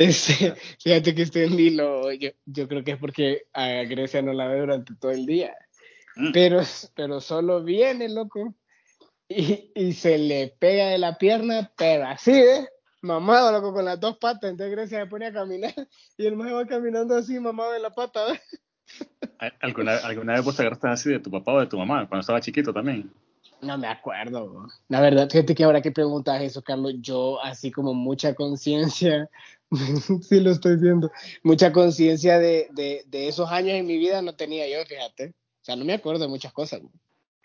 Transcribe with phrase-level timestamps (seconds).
[0.00, 4.48] Este, fíjate que este Nilo, yo, yo creo que es porque a Grecia no la
[4.48, 5.54] ve durante todo el día.
[6.16, 6.32] Mm.
[6.32, 6.62] Pero,
[6.94, 8.54] pero solo viene, loco.
[9.28, 12.66] Y, y, se le pega de la pierna, pero así, ¿eh?
[13.02, 14.50] Mamado, loco, con las dos patas.
[14.50, 15.74] Entonces Grecia se pone a caminar
[16.16, 18.40] y el más va caminando así, mamado de la pata, ¿eh?
[19.60, 22.22] ¿Alguna, ¿Alguna vez vos te agarraste así de tu papá o de tu mamá cuando
[22.22, 23.12] estaba chiquito también?
[23.62, 24.68] No me acuerdo.
[24.88, 29.28] La verdad, fíjate que ahora que preguntas eso, Carlos, yo así como mucha conciencia,
[30.22, 31.10] sí lo estoy viendo,
[31.42, 35.34] mucha conciencia de, de, de, esos años en mi vida no tenía yo, fíjate.
[35.60, 36.80] O sea, no me acuerdo de muchas cosas.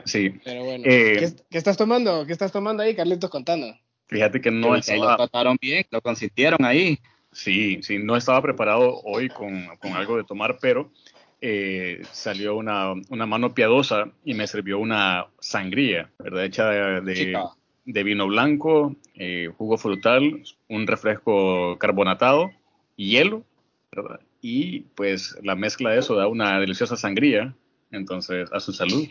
[0.05, 0.33] Sí.
[0.43, 2.25] Pero bueno, eh, ¿qué, estás tomando?
[2.25, 3.67] ¿Qué estás tomando ahí, Carlitos, contando?
[4.07, 5.11] Fíjate que no estaba...
[5.11, 6.99] Lo trataron bien, lo consintieron ahí.
[7.31, 10.91] Sí, sí, no estaba preparado hoy con, con algo de tomar, pero
[11.41, 16.45] eh, salió una, una, mano piadosa y me sirvió una sangría, ¿verdad?
[16.45, 17.37] Hecha de,
[17.85, 22.51] de, vino blanco, eh, jugo frutal, un refresco carbonatado,
[22.95, 23.43] hielo,
[23.91, 24.19] ¿verdad?
[24.41, 27.55] Y pues la mezcla de eso da una deliciosa sangría.
[27.91, 29.07] Entonces, a su salud.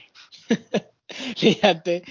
[1.37, 2.03] Fíjate,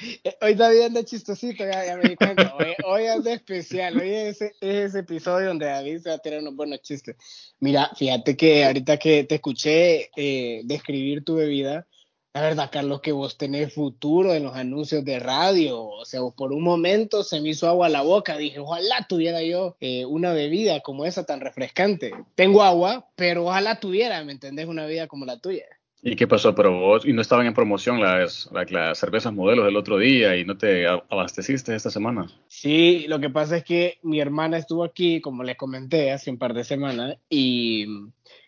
[0.41, 2.53] hoy David anda chistosito, ya, me di cuenta.
[2.59, 3.97] Hoy, hoy anda especial.
[3.97, 7.15] Hoy es ese, ese, episodio donde David se va a tener unos buenos chistes.
[7.59, 11.87] Mira, fíjate que ahorita que te escuché eh, describir tu bebida,
[12.33, 15.83] la verdad, Carlos, que vos tenés futuro en los anuncios de radio.
[15.83, 18.37] O sea, por un momento se me hizo agua a la boca.
[18.37, 22.11] Dije, ojalá tuviera yo eh, una bebida como esa tan refrescante.
[22.35, 24.65] Tengo agua, pero ojalá tuviera, ¿me entendés?
[24.65, 25.65] Una bebida como la tuya.
[26.05, 26.53] ¿Y qué pasó?
[26.53, 30.43] Pero vos, y no estaban en promoción las, las, cervezas modelos del otro día y
[30.43, 32.27] no te abasteciste esta semana.
[32.49, 36.37] Sí, lo que pasa es que mi hermana estuvo aquí, como les comenté, hace un
[36.37, 37.85] par de semanas, y,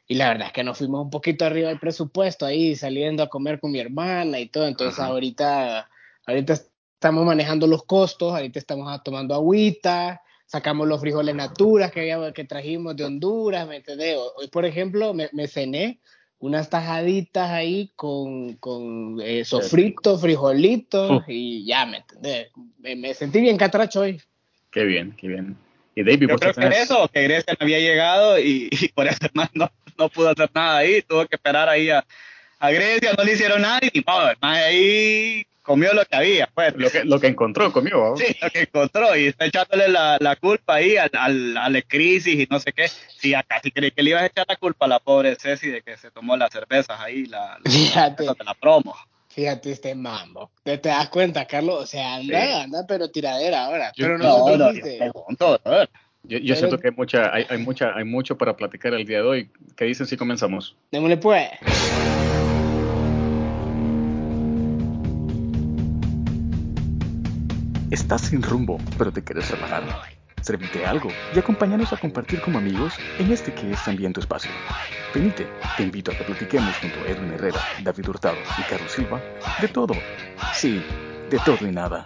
[0.05, 3.29] y la verdad es que nos fuimos un poquito arriba del presupuesto ahí, saliendo a
[3.29, 4.67] comer con mi hermana y todo.
[4.67, 5.89] Entonces ahorita,
[6.25, 6.53] ahorita
[6.95, 12.43] estamos manejando los costos, ahorita estamos tomando agüita, sacamos los frijoles naturas que, había, que
[12.43, 14.17] trajimos de Honduras, ¿me entendés?
[14.35, 16.01] Hoy, por ejemplo, me, me cené
[16.39, 22.51] unas tajaditas ahí con, con eh, sofrito, frijolitos y ya, ¿me entendés?
[22.79, 24.21] Me, sentí bien catracho hoy.
[24.71, 25.57] Qué bien, qué bien.
[25.95, 29.49] Y David, Yo creo que eso, que Grecia no había llegado y, por eso no,
[29.97, 32.05] no, pudo hacer nada ahí, tuvo que esperar ahí a,
[32.59, 36.73] a Grecia, no le hicieron nada y más ahí comió lo que había, pues.
[36.77, 38.15] Lo que, lo que encontró, comió.
[38.15, 41.81] Sí, lo que encontró, y está echándole la, la culpa ahí al, al, a la
[41.81, 42.87] crisis y no sé qué.
[42.87, 45.69] Sí, acá sí creí que le ibas a echar la culpa a la pobre Ceci
[45.69, 48.25] de que se tomó las cervezas ahí, la, la, Fíjate.
[48.25, 48.95] la promo.
[49.29, 50.49] Fíjate este mambo.
[50.63, 51.83] ¿Te, te das cuenta, Carlos?
[51.83, 53.91] O sea, anda, anda, pero tiradera ahora.
[53.97, 55.87] Yo, pero no, no, no
[56.27, 59.17] yo, yo siento que hay mucha, hay, hay, mucha, hay mucho para platicar el día
[59.17, 59.49] de hoy.
[59.75, 60.75] ¿Qué dicen si comenzamos?
[60.91, 61.49] Démosle pues.
[67.95, 69.81] Estás sin rumbo, pero te quieres relajar.
[70.41, 74.51] Servite algo y acompáñanos a compartir como amigos en este que es también tu espacio.
[75.13, 75.47] Venite,
[75.77, 79.21] te invito a que platiquemos junto a Edwin Herrera, David Hurtado y Carlos Silva
[79.61, 79.93] de todo.
[80.53, 80.83] Sí,
[81.29, 82.05] de todo y nada.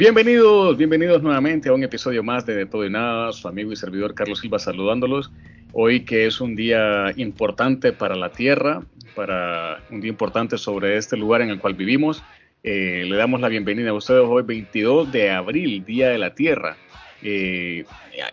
[0.00, 3.76] Bienvenidos, bienvenidos nuevamente a un episodio más de De Todo y Nada, su amigo y
[3.76, 5.30] servidor Carlos Silva saludándolos.
[5.74, 8.80] Hoy que es un día importante para la Tierra,
[9.14, 12.22] para un día importante sobre este lugar en el cual vivimos,
[12.62, 16.78] eh, le damos la bienvenida a ustedes hoy 22 de abril, Día de la Tierra.
[17.22, 17.84] Eh,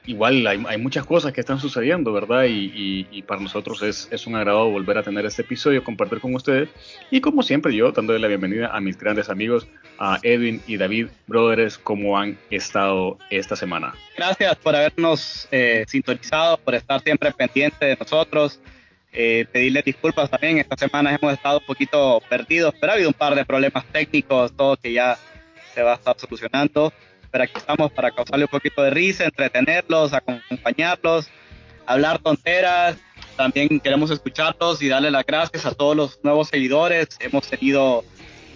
[0.06, 2.46] igual hay, muchas cosas que están sucediendo, ¿verdad?
[2.48, 6.70] Y, para nosotros es, es, un agrado volver a tener este episodio, compartir con ustedes.
[7.12, 9.68] Y como siempre, yo dándole la bienvenida a mis grandes amigos,
[10.00, 13.94] a Edwin y David, brothers, ¿cómo han estado esta semana?
[14.16, 18.60] Gracias por habernos eh, sintonizado, por estar siempre pendiente de nosotros.
[19.12, 23.16] Eh, pedirles disculpas también, esta semana hemos estado un poquito perdidos, pero ha habido un
[23.16, 25.18] par de problemas técnicos, todo que ya
[25.74, 26.94] se va a estar solucionando
[27.38, 31.30] pero aquí estamos para causarle un poquito de risa, entretenerlos, acompañarlos,
[31.86, 32.98] hablar tonteras.
[33.36, 37.10] También queremos escucharlos y darle las gracias a todos los nuevos seguidores.
[37.20, 38.04] Hemos tenido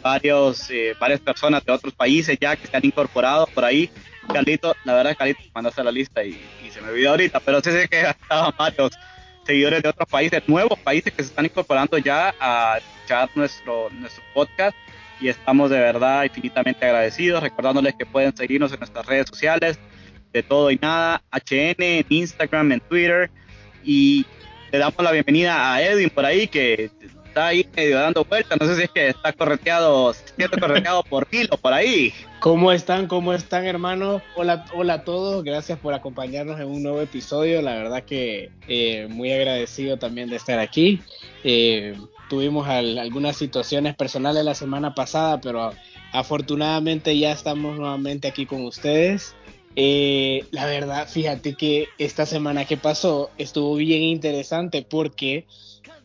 [0.01, 3.91] varios, eh, varias personas de otros países ya que se han incorporado por ahí.
[4.33, 7.69] Carlito, la verdad, Carlito, mandaste la lista y, y, se me olvidó ahorita, pero sí
[7.69, 8.97] sé que estaban varios
[9.45, 14.23] seguidores de otros países, nuevos países que se están incorporando ya a escuchar nuestro, nuestro
[14.33, 14.75] podcast
[15.21, 19.79] y estamos de verdad infinitamente agradecidos, recordándoles que pueden seguirnos en nuestras redes sociales,
[20.33, 23.29] de todo y nada, HN, en Instagram, en Twitter,
[23.83, 24.25] y
[24.71, 26.89] le damos la bienvenida a Edwin por ahí, que
[27.31, 28.57] está ahí medio dando vueltas.
[28.59, 32.13] No sé si es que está correteado, siendo correteado por o por ahí.
[32.39, 33.07] ¿Cómo están?
[33.07, 34.21] ¿Cómo están, hermanos?
[34.35, 35.43] Hola, hola a todos.
[35.43, 37.61] Gracias por acompañarnos en un nuevo episodio.
[37.61, 41.01] La verdad que eh, muy agradecido también de estar aquí.
[41.43, 41.95] Eh,
[42.31, 45.73] tuvimos algunas situaciones personales la semana pasada, pero
[46.13, 49.35] afortunadamente ya estamos nuevamente aquí con ustedes.
[49.75, 55.45] Eh, la verdad, fíjate que esta semana que pasó estuvo bien interesante porque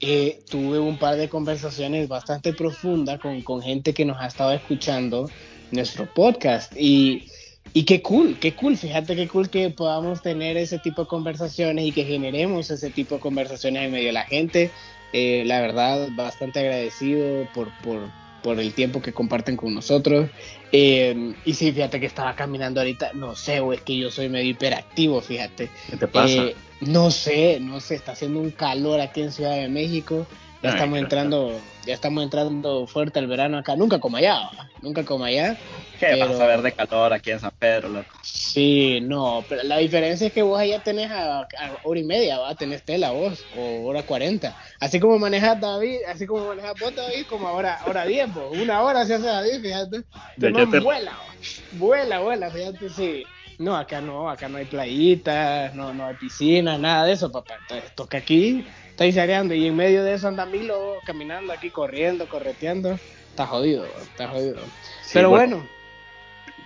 [0.00, 4.50] eh, tuve un par de conversaciones bastante profundas con, con, gente que nos ha estado
[4.50, 5.30] escuchando
[5.70, 7.28] nuestro podcast y,
[7.72, 11.86] y qué cool, qué cool, fíjate qué cool que podamos tener ese tipo de conversaciones
[11.86, 14.72] y que generemos ese tipo de conversaciones en medio de la gente.
[15.18, 18.10] Eh, la verdad, bastante agradecido por, por
[18.46, 20.30] por el tiempo que comparten con nosotros.
[20.70, 24.28] Eh, y sí, fíjate que estaba caminando ahorita, no sé, o es que yo soy
[24.28, 25.68] medio hiperactivo, fíjate.
[25.90, 26.44] ¿Qué te pasa?
[26.44, 30.28] Eh, no sé, no sé, está haciendo un calor aquí en Ciudad de México.
[30.62, 34.48] Ya estamos entrando, ya estamos entrando fuerte al verano acá, nunca como allá,
[34.80, 35.56] nunca como allá.
[35.98, 38.14] ¿Qué vas a ver de calor aquí en San Pedro, loco?
[38.22, 41.46] Sí, no, pero la diferencia es que vos allá tenés a,
[41.84, 44.56] hora y media, va, tenés tela vos, o hora cuarenta.
[44.80, 49.04] Así como manejas David, así como manejas vos David, como ahora, hora diez, una hora
[49.04, 50.04] se hace David, fíjate.
[50.36, 51.18] No, vuela,
[51.72, 53.24] vuela, vuela, fíjate, sí.
[53.58, 57.54] No, acá no, acá no hay playitas, no, no hay piscina, nada de eso, papá.
[57.58, 62.26] Entonces, toca aquí está sareando y en medio de eso anda Milo caminando aquí, corriendo,
[62.28, 62.98] correteando.
[63.30, 64.56] Está jodido, está jodido.
[65.12, 65.66] Pero bueno,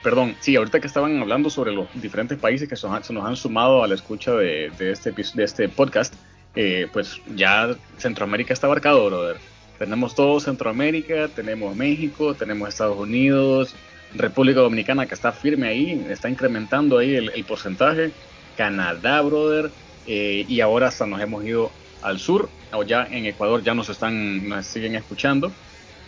[0.03, 3.85] Perdón, sí, ahorita que estaban hablando sobre los diferentes países que se nos han sumado
[3.85, 6.15] a la escucha de, este, de este podcast,
[6.55, 9.37] eh, pues ya Centroamérica está abarcado, brother.
[9.79, 13.75] Tenemos todo Centroamérica, tenemos México, tenemos Estados Unidos,
[14.15, 18.11] República Dominicana que está firme ahí, está incrementando ahí el, porcentaje,
[18.57, 19.71] Canadá, brother,
[20.07, 21.71] eh, y ahora hasta nos hemos ido
[22.03, 25.49] al sur, o ya en Ecuador ya nos están, nos siguen escuchando.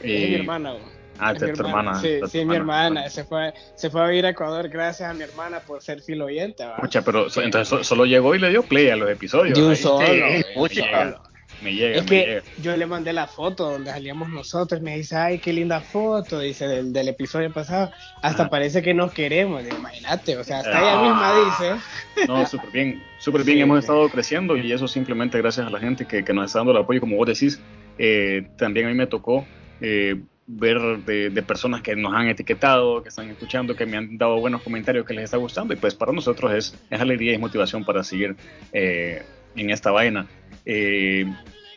[0.00, 0.74] es mi eh, hermana,
[1.18, 2.00] Ah, es tu hermana.
[2.00, 3.08] Sí, sí, mi hermana.
[3.08, 6.24] Se fue, se fue a ir a Ecuador gracias a mi hermana por ser filo
[6.24, 6.64] oyente.
[6.80, 9.56] Mucha, pero entonces solo llegó y le dio play a los episodios.
[9.56, 10.06] De un solo.
[11.62, 14.80] Me llega, es que yo le mandé la foto donde salíamos nosotros.
[14.80, 16.40] Me dice, ay, qué linda foto.
[16.40, 17.90] Dice, del, del episodio pasado.
[18.20, 19.62] Hasta parece que nos queremos.
[19.66, 22.26] Imagínate, o sea, hasta ella misma dice.
[22.28, 23.02] No, súper bien.
[23.18, 23.58] Súper bien.
[23.62, 26.72] Hemos estado creciendo y eso simplemente gracias a la gente que, que nos está dando
[26.72, 27.00] el apoyo.
[27.00, 27.60] Como vos decís,
[27.98, 29.46] eh, también a mí me tocó.
[29.80, 34.38] Eh, ver de, personas que nos han etiquetado, que están escuchando, que me han dado
[34.40, 37.84] buenos comentarios que les está gustando y pues para nosotros es, es alegría y motivación
[37.84, 38.36] para seguir
[38.72, 39.22] eh,
[39.56, 40.26] en esta vaina.
[40.64, 41.26] Eh,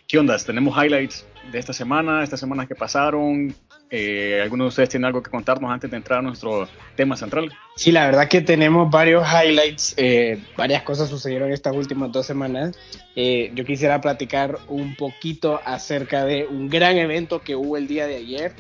[0.08, 0.38] ¿Qué onda?
[0.38, 3.56] Tenemos highlights de esta semana, estas semanas que pasaron.
[3.90, 7.52] Eh, ¿Alguno de ustedes tiene algo que contarnos antes de entrar a nuestro tema central?
[7.76, 12.78] Sí, la verdad que tenemos varios highlights, eh, varias cosas sucedieron estas últimas dos semanas.
[13.16, 18.08] Eh, yo quisiera platicar un poquito acerca de un gran evento que hubo el día
[18.08, 18.54] de ayer.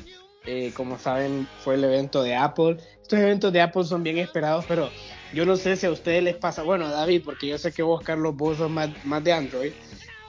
[0.75, 2.77] como saben, fue el evento de Apple.
[3.01, 4.91] Estos eventos de Apple son bien esperados, pero
[5.35, 6.63] yo no sé si a ustedes les pasa.
[6.63, 9.73] Bueno, David, porque yo sé que vos, Carlos, vos sos más, más de Android.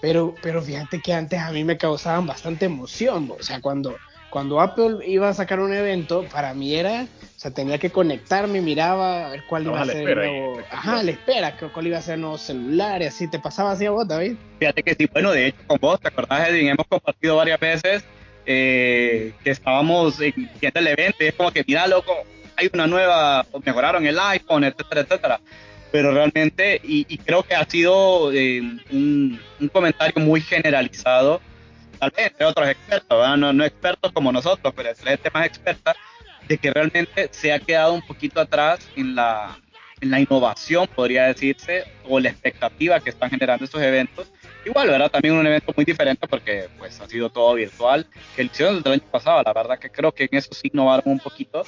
[0.00, 3.97] Pero, pero fíjate que antes a mí me causaban bastante emoción, o sea, cuando,
[4.29, 8.61] cuando Apple iba a sacar un evento, para mí era, o sea, tenía que conectarme,
[8.61, 12.03] miraba a ver cuál iba a ser el nuevo, ajá, le espera, cuál iba a
[12.03, 14.37] ser el nuevo celular y así, ¿te pasaba así a vos, David?
[14.58, 16.69] Fíjate que sí, bueno, de hecho con vos, ¿te acordás, Edwin?
[16.69, 18.05] Hemos compartido varias veces
[18.44, 22.12] eh, que estábamos viendo el evento y es como que, mira, loco,
[22.56, 25.41] hay una nueva, mejoraron el iPhone, etcétera, etcétera
[25.97, 28.61] pero realmente, y, creo que ha sido eh,
[28.91, 29.41] un,
[29.73, 31.41] comentario muy generalizado,
[31.99, 35.96] tal vez entre otros expertos, no, no, expertos como nosotros, pero gente más experta,
[36.48, 39.58] de que realmente se ha quedado un poquito atrás en la,
[40.01, 44.31] en la innovación, podría decirse, o la expectativa que están generando estos eventos.
[44.65, 45.10] Igual, ¿verdad?
[45.10, 48.93] También un evento muy diferente porque pues ha sido todo virtual, que el desde el
[48.93, 51.65] año pasado, la verdad que creo que en eso sí innovaron un poquito,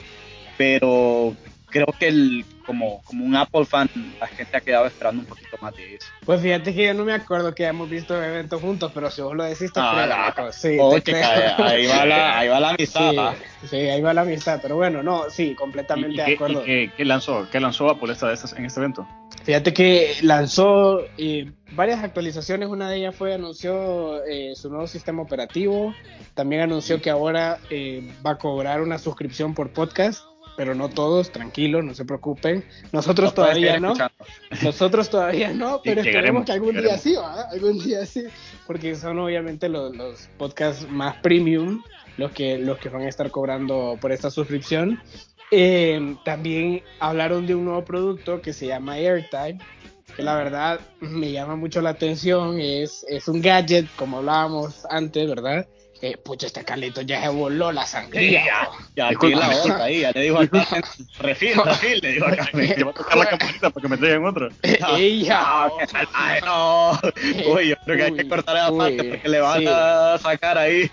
[0.58, 1.34] pero
[1.70, 3.88] creo que el, como, como un Apple fan,
[4.20, 6.06] la gente ha quedado esperando un poquito más de eso.
[6.24, 9.22] Pues fíjate que yo no me acuerdo que hayamos visto el evento juntos, pero si
[9.22, 13.34] vos lo decís, te ah, sí, ahí, va la, ahí va la amistad.
[13.68, 16.66] Sí, ahí va la amistad, pero bueno, no, sí, completamente de acuerdo.
[16.66, 19.06] ¿Y qué, lanzó, qué lanzó Apple esta, en este evento?
[19.44, 25.22] Fíjate que lanzó eh, varias actualizaciones, una de ellas fue anunció eh, su nuevo sistema
[25.22, 25.94] operativo,
[26.34, 30.22] también anunció que ahora eh, va a cobrar una suscripción por podcast
[30.58, 32.64] pero no todos, tranquilos, no se preocupen.
[32.90, 33.94] Nosotros todavía no.
[34.60, 37.42] Nosotros todavía no, pero esperemos que algún día sí, ¿va?
[37.42, 38.24] Algún día sí,
[38.66, 41.80] porque son obviamente los, los, podcasts más premium
[42.16, 45.00] los que, los que van a estar cobrando por esta suscripción.
[45.52, 49.58] Eh, también hablaron de un nuevo producto que se llama AirTime,
[50.16, 52.58] que la verdad me llama mucho la atención.
[52.58, 55.68] Es, es un gadget, como hablábamos antes, ¿verdad?
[56.00, 58.44] Eh, pucha, este Carlito ya se voló la sangría.
[58.44, 60.66] ya, ya, aquí la otra ahí, ya le dijo acá,
[61.20, 62.48] refil, refil, le dijo acá.
[62.52, 64.48] Te voy a tocar la campanita para que me traigan otro.
[64.96, 65.66] Ella.
[65.68, 66.92] No, qué salvaje, no.
[67.52, 69.66] Uy, yo creo que hay que cortar esa parte porque le van sí.
[69.68, 70.90] a sacar ahí.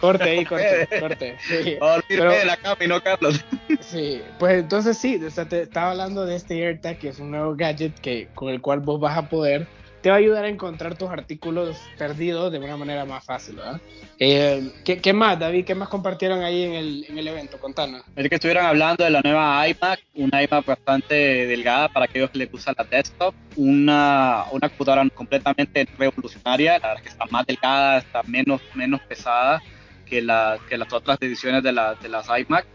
[0.00, 1.36] Corte ahí, corte, corte.
[1.48, 1.76] Sí.
[1.80, 3.44] A Pero- de la cama y no Carlos.
[3.80, 7.32] Sí, pues entonces sí, o sea, te estaba hablando de este AirTag, que es un
[7.32, 9.66] nuevo gadget que, con el cual vos vas a poder,
[10.02, 13.80] te va a ayudar a encontrar tus artículos perdidos de una manera más fácil, ¿verdad?
[14.20, 15.64] Eh, ¿qué, qué más, David?
[15.64, 17.58] ¿Qué más compartieron ahí en el, en el evento?
[17.58, 18.02] Contanos.
[18.16, 21.14] Es que estuvieron hablando de la nueva iMac, una iMac bastante
[21.46, 26.96] delgada para aquellos que les gustan la desktop, una, una computadora completamente revolucionaria, la verdad
[26.96, 29.60] es que está más delgada, está menos, menos pesada
[30.06, 32.66] que, la, que las otras ediciones de, la, de las iMac.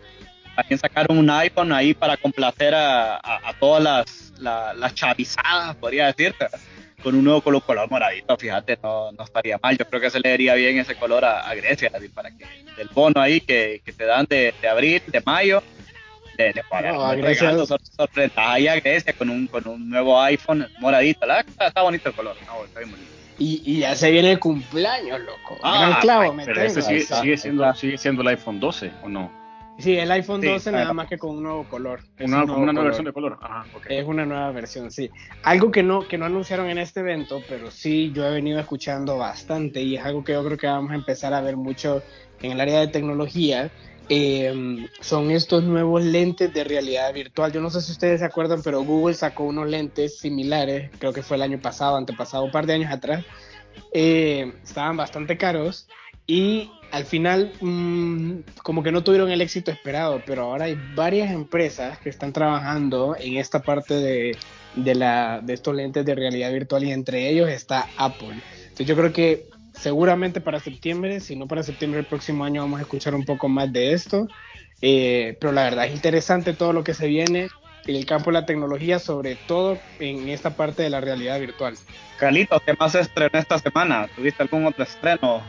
[0.55, 5.75] También sacaron un iPhone ahí para complacer a, a, a todas las, la- las chavizadas,
[5.77, 6.35] podría decir,
[7.03, 9.77] con un nuevo color, color moradito, fíjate, no, no estaría mal.
[9.77, 12.45] Yo creo que se le daría bien ese color a, a Grecia, David, para que
[12.77, 15.61] del bono ahí que, que te dan de, de abril, de mayo,
[16.37, 19.45] le, le No, dar a un Grecia- regalo, sor- sorpresa ahí a Grecia con un,
[19.47, 21.25] con un nuevo iPhone moradito.
[21.25, 23.09] La está, está bonito el color, no, está bien bonito.
[23.39, 25.57] Y, y ya se viene el cumpleaños, loco.
[25.63, 26.67] Ah, Gran clavo, me Pero tengo.
[26.67, 29.42] este sigue, sigue siendo, sigue siendo el iPhone 12, ¿o no?
[29.79, 30.83] Sí, el iPhone Sí, 12 claro.
[30.83, 32.01] nada más que con un nuevo color.
[32.17, 33.37] Es Una, un como una nueva versión de color.
[33.41, 33.65] Ajá.
[33.89, 35.09] Es una nueva versión, sí.
[35.43, 39.17] Algo que no, que no anunciaron en este evento, pero sí yo he venido escuchando
[39.17, 42.03] bastante y es algo que yo creo que vamos a empezar a ver mucho
[42.41, 43.71] en el área de tecnología.
[44.09, 47.51] eh, son estos nuevos lentes de realidad virtual.
[47.53, 51.23] Yo no sé si ustedes se acuerdan, pero Google sacó unos lentes similares, creo que
[51.23, 53.25] fue el año pasado, antepasado, un par de años atrás.
[53.93, 55.87] Eh, estaban bastante caros
[56.27, 61.31] y al final mm, como que no tuvieron el éxito esperado, pero ahora hay varias
[61.31, 64.37] empresas que están trabajando en esta parte de,
[64.75, 68.39] de, la, de estos lentes de realidad virtual y entre ellos está Apple.
[68.63, 72.79] Entonces yo creo que seguramente para septiembre, si no para septiembre del próximo año vamos
[72.79, 74.27] a escuchar un poco más de esto,
[74.85, 77.47] Eh, pero la verdad es interesante todo lo que se viene
[77.85, 81.75] en el campo de la tecnología, sobre todo en esta parte de la realidad virtual.
[82.19, 84.09] Carlitos, ¿qué más estrenó esta semana?
[84.13, 85.41] ¿Tuviste algún otro estreno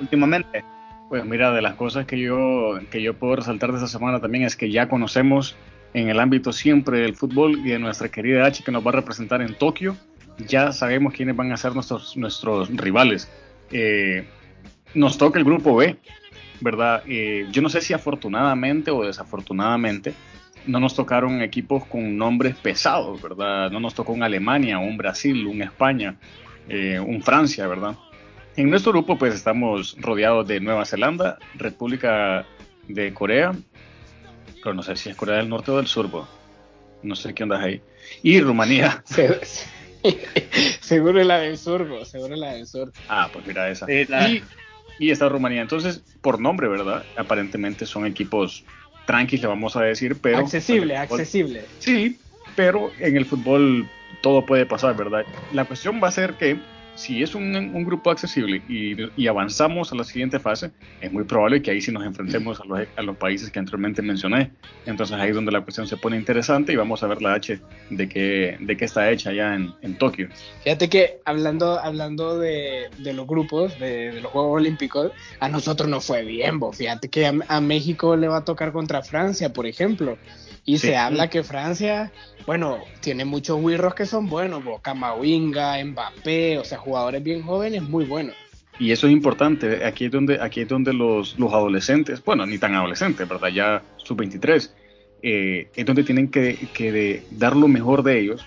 [0.00, 0.64] últimamente?
[1.08, 4.44] Pues mira, de las cosas que yo, que yo puedo resaltar de esta semana también
[4.44, 5.56] es que ya conocemos
[5.92, 8.94] en el ámbito siempre del fútbol y de nuestra querida H que nos va a
[8.94, 9.96] representar en Tokio.
[10.46, 13.30] Ya sabemos quiénes van a ser nuestros, nuestros rivales.
[13.72, 14.24] Eh,
[14.94, 15.96] nos toca el grupo B,
[16.60, 17.02] ¿verdad?
[17.06, 20.14] Eh, yo no sé si afortunadamente o desafortunadamente
[20.66, 23.70] no nos tocaron equipos con nombres pesados, ¿verdad?
[23.70, 26.16] No nos tocó un Alemania, un Brasil, un España,
[26.68, 27.96] eh, un Francia, ¿verdad?
[28.56, 32.44] En nuestro grupo pues estamos rodeados de Nueva Zelanda, República
[32.88, 33.52] de Corea,
[34.62, 36.28] pero no sé si es Corea del Norte o del Sur, bo.
[37.02, 37.82] no sé qué onda es ahí,
[38.22, 39.02] y Rumanía.
[39.12, 39.40] Se-
[40.80, 42.90] seguro la del sur, bro, seguro la del sur.
[43.08, 43.86] Ah, pues mira esa.
[44.08, 44.42] La- Y,
[44.98, 45.60] y está Rumanía.
[45.60, 47.04] Entonces, por nombre, ¿verdad?
[47.16, 48.64] Aparentemente son equipos
[49.06, 50.38] tranquilos, le vamos a decir, pero...
[50.38, 51.64] accesible, fútbol- accesible.
[51.78, 52.18] Sí,
[52.56, 53.86] pero en el fútbol
[54.22, 55.24] todo puede pasar, ¿verdad?
[55.52, 56.56] La cuestión va a ser que
[57.00, 61.24] si es un, un grupo accesible y, y avanzamos a la siguiente fase, es muy
[61.24, 64.50] probable que ahí sí nos enfrentemos a los, a los países que anteriormente mencioné.
[64.84, 67.58] Entonces ahí es donde la cuestión se pone interesante y vamos a ver la H
[67.88, 70.28] de qué, de qué está hecha allá en, en Tokio.
[70.62, 75.88] Fíjate que hablando, hablando de, de los grupos, de, de los Juegos Olímpicos, a nosotros
[75.88, 76.72] no fue bien, bo.
[76.72, 80.18] Fíjate que a, a México le va a tocar contra Francia, por ejemplo.
[80.66, 80.88] Y Sí.
[80.88, 82.12] se habla que Francia,
[82.46, 84.78] bueno, tiene muchos wirros que son buenos, bo.
[84.80, 88.34] Camavinga, Mbappé, o sea, jugadores bien jóvenes, muy buenos.
[88.80, 89.84] Y eso es importante.
[89.84, 93.48] Aquí es donde, aquí es donde los, los adolescentes, bueno, ni tan adolescentes, ¿verdad?
[93.48, 94.70] Ya sub-23,
[95.22, 98.44] eh, es donde tienen que, que dar lo mejor de ellos.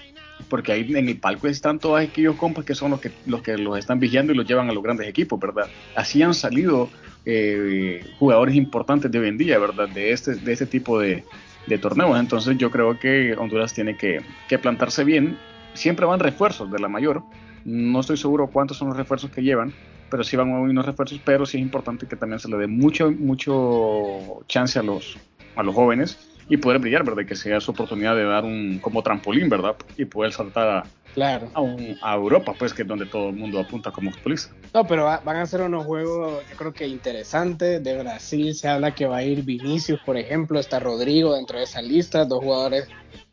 [0.49, 3.57] Porque ahí en el palco están todos aquellos compas que son los que, los que
[3.57, 5.67] los están vigiando y los llevan a los grandes equipos, ¿verdad?
[5.95, 6.89] Así han salido
[7.25, 9.87] eh, jugadores importantes de hoy en día, ¿verdad?
[9.87, 11.23] De este, de este tipo de,
[11.67, 12.19] de torneos.
[12.19, 14.19] Entonces yo creo que Honduras tiene que,
[14.49, 15.37] que plantarse bien.
[15.75, 17.23] Siempre van refuerzos de la mayor.
[17.65, 19.73] No estoy seguro cuántos son los refuerzos que llevan,
[20.09, 23.09] pero sí van unos refuerzos, pero sí es importante que también se le dé mucho,
[23.11, 25.17] mucho chance a los,
[25.55, 26.17] a los jóvenes
[26.49, 27.25] y poder brillar, ¿verdad?
[27.25, 29.75] Que sea su oportunidad de dar un como trampolín, ¿verdad?
[29.97, 31.47] Y poder saltar a, Claro.
[31.53, 34.53] a, un- a Europa, pues que es donde todo el mundo apunta como futbolista.
[34.73, 37.81] No, pero va- van a ser unos juegos, yo creo que interesantes.
[37.83, 41.63] De Brasil se habla que va a ir Vinicius, por ejemplo, está Rodrigo dentro de
[41.63, 42.87] esa lista, dos jugadores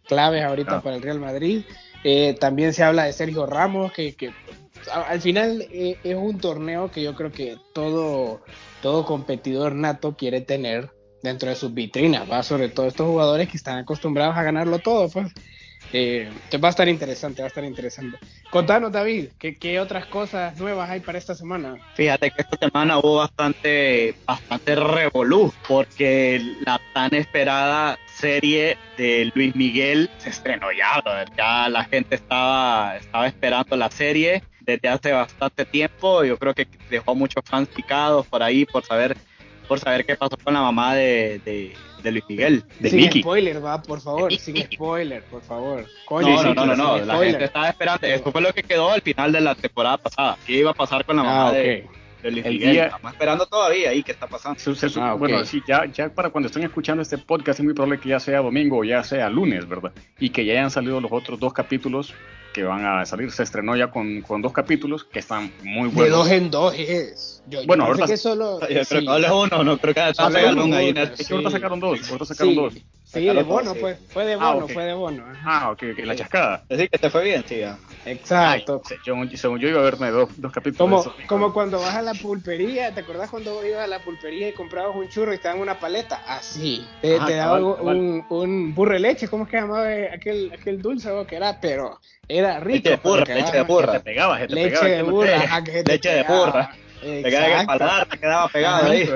[0.06, 0.80] claves ahorita Ah.
[0.82, 1.62] para el Real Madrid.
[2.04, 4.32] Eh, también se habla de Sergio Ramos, que, que
[4.92, 8.40] al final eh, es un torneo que yo creo que todo,
[8.80, 10.90] todo competidor nato quiere tener
[11.22, 12.42] dentro de sus vitrinas, ¿va?
[12.42, 15.32] sobre todo estos jugadores que están acostumbrados a ganarlo todo, pues.
[15.92, 16.30] Eh,
[16.62, 18.18] va a estar interesante, va a estar interesante.
[18.50, 21.76] Contanos, David, ¿qué, ¿qué, otras cosas nuevas hay para esta semana?
[21.94, 29.56] Fíjate que esta semana hubo bastante, bastante revolú, porque la tan esperada serie de Luis
[29.56, 31.02] Miguel se estrenó ya,
[31.36, 36.24] ya la gente estaba, estaba esperando la serie desde hace bastante tiempo.
[36.24, 39.16] Yo creo que dejó muchos fans picados por ahí por saber,
[39.70, 41.40] por saber qué pasó con la mamá de
[42.02, 45.86] de Luis Miguel, de sin spoiler, va, por favor, sin spoiler, por favor.
[46.10, 48.06] no, no, no, no, la gente estaba esperando.
[48.06, 50.36] Esto fue lo que quedó al final de la temporada pasada.
[50.46, 51.86] ¿Qué iba a pasar con la mamá ah, de,
[52.24, 52.76] Luis Miguel?
[52.78, 54.58] Estamos esperando todavía ahí qué está pasando.
[54.96, 58.08] Ah, bueno, sí, ya, ya para cuando estén escuchando este podcast es muy probable que
[58.08, 59.92] ya sea domingo o ya sea lunes, ¿verdad?
[60.18, 62.14] Y que ya hayan salido los otros dos capítulos
[62.52, 63.30] que van a salir.
[63.30, 66.04] Se estrenó ya con, con dos capítulos que están muy buenos.
[66.04, 67.42] De dos en dos es.
[67.46, 68.06] Yo, bueno, ahorita.
[68.06, 70.70] Que solo, yo creo que uno, no creo que ahorita sacaron
[71.80, 72.10] dos.
[72.10, 72.74] Ahorita sacaron dos.
[73.12, 73.98] Sí, de bono, pues.
[74.08, 75.24] Fue de bono, fue de bono.
[75.44, 76.64] Ah, ok, ok, la chascada.
[76.68, 77.60] Decir que te fue bien, sí.
[78.06, 78.82] Exacto.
[79.04, 81.04] yo, según yo iba a verme dos, dos capítulos.
[81.04, 84.52] Como, como cuando vas a la pulpería, ¿te acordás cuando ibas a la pulpería y
[84.52, 86.22] comprabas un churro y te daban una paleta?
[86.26, 86.86] Así.
[87.02, 91.10] Te, te daban un, un, burro de leche, ¿cómo es que llamaba aquel, aquel dulce
[91.28, 91.60] que era?
[91.60, 91.98] Pero
[92.28, 92.76] era rico.
[92.76, 93.92] Leche de burra, leche de burra.
[93.94, 95.60] Te pegaba, te leche de burra.
[95.84, 96.76] leche de burra.
[97.00, 99.08] Te quedaba paladar, te quedaba pegado ahí.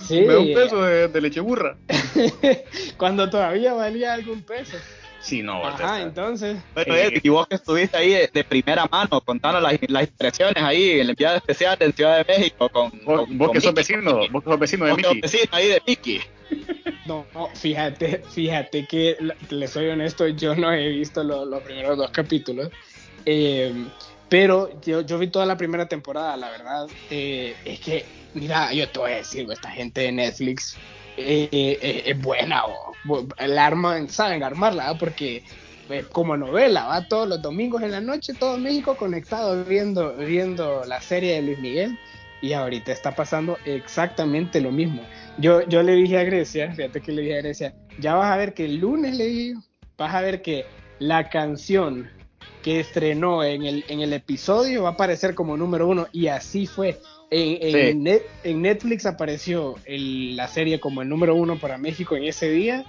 [0.00, 0.20] Sí.
[0.20, 1.76] Me da un peso de, leche burra.
[2.96, 4.76] Cuando todavía valía algún peso.
[5.20, 6.56] Sí, no, Ajá, entonces.
[6.72, 11.00] Bueno, y vos que estuviste ahí de, primera mano contando las, las impresiones ahí en
[11.00, 12.92] el enviado especial en Ciudad de México con.
[13.04, 15.20] Vos, vos que sos vecino, vos que sos vecino de Mickey.
[15.20, 16.20] vecino ahí de Mickey.
[17.06, 19.16] No, fíjate, fíjate que
[19.50, 22.70] le soy honesto, yo no he visto los primeros dos capítulos.
[23.24, 23.72] Eh,
[24.28, 26.86] pero yo, yo vi toda la primera temporada, la verdad.
[27.10, 28.04] Eh, es que,
[28.34, 30.76] mira, yo te voy a decir, esta gente de Netflix
[31.16, 32.92] eh, eh, es buena, o,
[33.56, 35.44] arman, saben armarla, porque
[36.10, 41.00] como novela, va todos los domingos en la noche, todo México conectado viendo, viendo la
[41.00, 41.98] serie de Luis Miguel.
[42.42, 45.02] Y ahorita está pasando exactamente lo mismo.
[45.38, 48.36] Yo, yo le dije a Grecia, fíjate que le dije a Grecia, ya vas a
[48.36, 49.54] ver que el lunes le dije,
[49.96, 50.66] vas a ver que
[50.98, 52.10] la canción
[52.66, 56.66] que estrenó en el, en el episodio va a aparecer como número uno y así
[56.66, 56.98] fue.
[57.30, 58.04] En,
[58.42, 62.84] en, Netflix apareció la serie como el número uno para México en ese día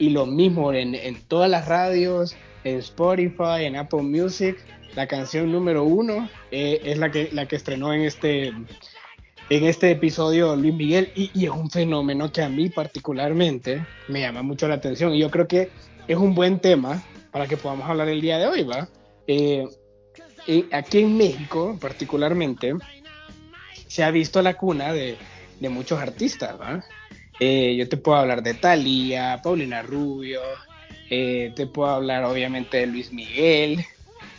[0.00, 4.56] y lo mismo en, en todas las radios, en Spotify, en Apple Music.
[4.96, 9.92] La canción número uno eh, es la que, la que estrenó en este, en este
[9.92, 14.66] episodio Luis Miguel y, y, es un fenómeno que a mí particularmente me llama mucho
[14.66, 15.70] la atención y yo creo que
[16.08, 18.88] es un buen tema para que podamos hablar el día de hoy, ¿va?
[19.32, 19.64] Eh,
[20.72, 22.74] aquí en México, particularmente,
[23.86, 25.16] se ha visto la cuna de,
[25.60, 26.56] muchos artistas,
[27.38, 30.40] eh, yo te puedo hablar de Thalía, Paulina Rubio,
[31.10, 33.84] eh, te puedo hablar obviamente de Luis Miguel,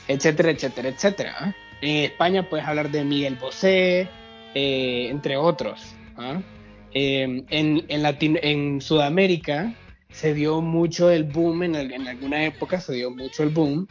[0.10, 1.56] etcétera, etcétera, etcétera.
[1.82, 4.10] En España puedes hablar de Miguel Bosé,
[4.54, 5.96] entre otros.
[6.94, 9.74] en, Sudamérica
[10.12, 13.88] se dio mucho el boom, en, en alguna época se dio mucho el boom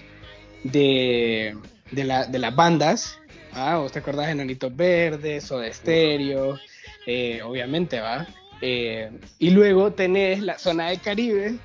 [0.64, 1.56] de,
[1.90, 3.18] de, la, de las bandas.
[3.52, 3.78] ¿ah?
[3.78, 6.58] ¿Vos te acordás de Nanitos Verdes o de Estéreo?
[7.06, 8.26] Eh, obviamente, ¿va?
[8.60, 11.56] Eh, y luego tenés la zona del Caribe,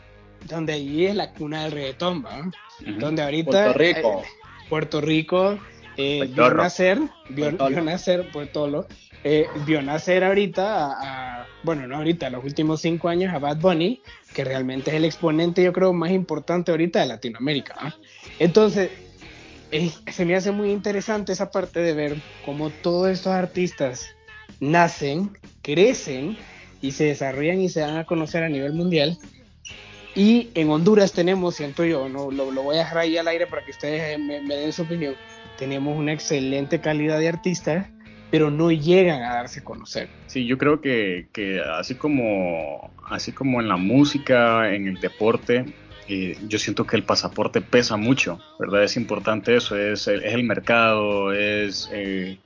[0.47, 2.49] donde allí es la cuna del reggaetón, ¿va?
[2.99, 3.73] Donde ahorita...
[3.73, 4.21] Puerto Rico.
[4.23, 5.59] Eh, Puerto Rico
[5.97, 8.87] eh, vio nacer, vio, nacer, Puerto
[9.23, 14.01] eh, vio nacer ahorita, a, bueno, no ahorita, los últimos cinco años a Bad Bunny,
[14.33, 17.95] que realmente es el exponente, yo creo, más importante ahorita de Latinoamérica.
[18.39, 18.91] Entonces,
[20.11, 24.15] se me hace muy interesante esa parte de ver cómo todos estos artistas
[24.59, 26.37] nacen, crecen
[26.81, 29.17] y se desarrollan y se dan a conocer a nivel mundial.
[30.15, 33.65] Y en Honduras tenemos, siento yo, no lo, voy a dejar ahí al aire para
[33.65, 35.15] que ustedes me, den su opinión,
[35.57, 37.87] tenemos una excelente calidad de artistas,
[38.31, 40.09] pero no llegan a darse a conocer.
[40.27, 45.65] Sí, yo creo que, que así, como, así como en la música, en el deporte,
[46.07, 48.83] yo siento que el pasaporte pesa mucho, ¿verdad?
[48.83, 52.37] Es importante eso, es, es el mercado, es eh,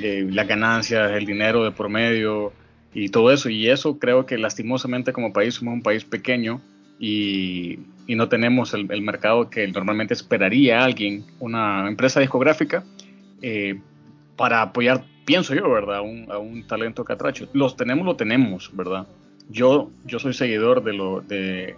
[0.00, 2.52] eh, las ganancias, el dinero de promedio
[2.94, 3.50] y todo eso.
[3.50, 6.62] Y eso creo que lastimosamente como país somos un país pequeño
[6.98, 12.84] y, y no tenemos el, el, mercado que normalmente esperaría alguien, una empresa discográfica,
[13.42, 13.78] eh,
[14.36, 16.00] para apoyar, pienso yo, ¿verdad?
[16.02, 17.48] Un, a un talento catracho.
[17.52, 19.06] Los tenemos, lo tenemos, ¿verdad?
[19.48, 21.76] Yo, yo soy seguidor de, lo, de,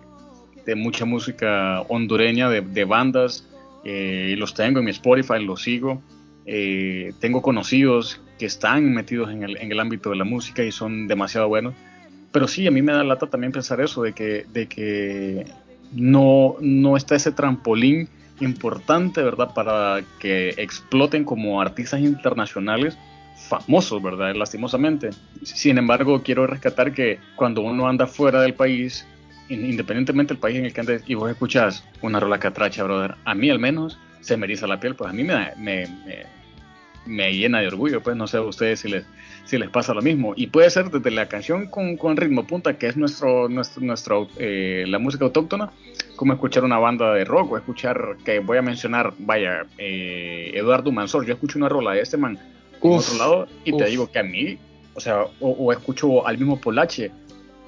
[0.65, 3.49] de mucha música hondureña, de, bandas,
[3.85, 6.03] eh, los tengo en mi Spotify, los sigo.
[6.47, 10.73] Eh, tengo conocidos que están metidos en el, en el, ámbito de la música y
[10.73, 11.75] son demasiado buenos.
[12.33, 15.47] Pero sí, a mí me da lata también pensar eso, de que, de que
[15.93, 18.09] no, no está ese trampolín
[18.41, 19.55] importante, ¿verdad?
[19.55, 22.99] Para que exploten como artistas internacionales
[23.35, 24.35] famosos, ¿verdad?
[24.35, 25.11] Lastimosamente.
[25.43, 29.07] Sin embargo, quiero rescatar que cuando uno anda fuera del país,
[29.49, 33.35] independientemente del país en el que andes, y vos escuchas una rola catracha, brother, a
[33.35, 35.87] mí al menos se me eriza la piel, pues a mí me, me,
[37.05, 39.05] me, llena de orgullo, pues no sé a ustedes si les,
[39.45, 40.33] si les pasa lo mismo.
[40.35, 44.29] Y puede ser desde la canción con, con ritmo punta, que es nuestro, nuestro, nuestro
[44.39, 45.71] eh, la música autóctona,
[46.17, 50.91] como escuchar una banda de rock o escuchar, que voy a mencionar, vaya, eh, Eduardo
[50.91, 52.39] Mansor, yo escucho una rola de este man
[52.93, 54.59] otro lado y te digo que a mí,
[54.95, 57.11] o sea, o, escucho al mismo Polache,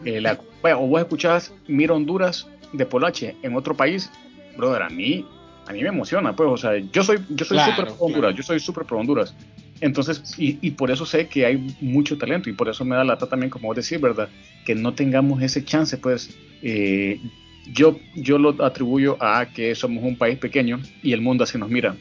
[0.05, 4.11] eh, la, o vos escuchás Mira Honduras de Polache en otro país,
[4.57, 5.25] brother, a mí,
[5.67, 8.43] a mí me emociona, pues, o sea, yo soy, yo soy súper pro Honduras, yo
[8.43, 9.35] soy súper pro Honduras.
[9.81, 13.05] Entonces, y, y, por eso sé que hay mucho talento y por eso me da
[13.05, 14.29] lata también, como vos decís, ¿verdad?
[14.65, 17.21] Que no tengamos ese chance, pues, eh,
[17.73, 21.69] yo, yo lo atribuyo a que somos un país pequeño y el mundo así nos
[21.69, 21.97] mira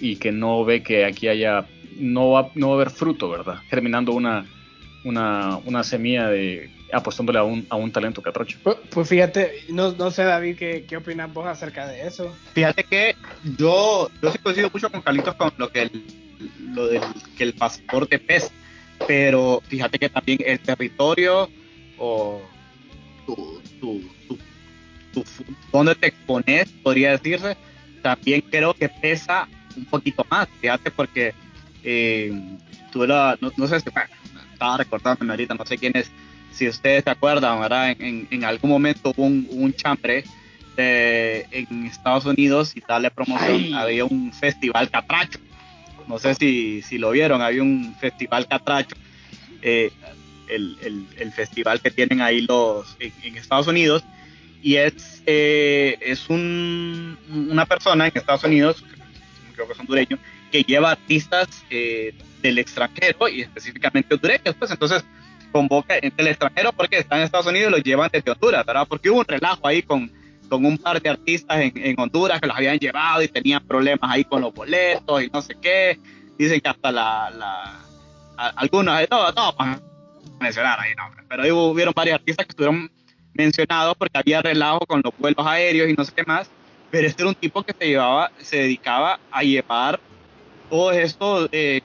[0.00, 1.66] y que no ve que aquí haya,
[1.98, 3.58] no va, no va a haber fruto, ¿verdad?
[3.68, 4.46] Germinando una,
[5.04, 8.58] una, una semilla de apostándole a un, a un talento catrocho.
[8.62, 12.34] Pues, pues, fíjate, no, no sé David, ¿qué, ¿qué opinas vos acerca de eso?
[12.54, 13.16] Fíjate que
[13.58, 16.04] yo, yo sí coincido mucho con Carlitos con lo que el,
[16.74, 17.02] lo del
[17.36, 18.50] que el pasaporte pesa,
[19.06, 21.50] pero fíjate que también el territorio
[21.98, 22.42] o
[23.26, 24.02] tu, tu,
[25.12, 25.24] tu,
[25.72, 27.56] donde te expones, podría decirse,
[28.02, 31.34] también creo que pesa un poquito más, fíjate, porque
[31.84, 32.32] eh,
[32.92, 33.88] tú no, no, sé si,
[34.52, 36.10] estaba recordando ahorita, no sé quién es
[36.52, 37.90] si ustedes se acuerdan, ¿verdad?
[37.90, 40.24] En, en, algún momento hubo un, un chambre
[40.78, 45.38] en Estados Unidos y darle promoción, había un festival catracho.
[46.06, 48.96] No sé si, si lo vieron, había un festival catracho.
[49.62, 49.90] Eh,
[50.48, 54.04] el, el, el, festival que tienen ahí los en, Estados Unidos
[54.62, 57.18] y es, eh, es un,
[57.50, 58.84] una persona en Estados Unidos,
[59.54, 60.18] creo que es hondureño,
[60.50, 65.04] que lleva artistas eh, del extranjero y específicamente hondureños, pues entonces
[65.52, 68.86] convoca del extranjero porque están en Estados Unidos y los llevan desde Honduras, ¿verdad?
[68.88, 70.12] Porque hubo un relajo ahí con,
[70.48, 74.10] con un par de artistas en, en, Honduras que los habían llevado y tenían problemas
[74.10, 75.98] ahí con los boletos y no sé qué.
[76.38, 77.80] Dicen que hasta la, la
[78.36, 79.80] algunos, de todo, todo para
[80.40, 82.90] mencionar ahí nombres, pero ahí hubieron varios artistas que estuvieron
[83.32, 86.50] mencionados porque había relajo con los vuelos aéreos y no sé qué más,
[86.90, 90.00] pero este era un tipo que se llevaba, se dedicaba a llevar
[90.68, 91.82] todo esto eh,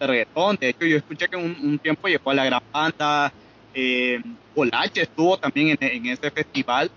[0.00, 0.56] de reggaetón.
[0.56, 3.32] De hecho, yo escuché que un, un tiempo llegó a la gran banda.
[3.74, 4.20] Eh,
[4.54, 6.90] Polache estuvo también en, en este festival.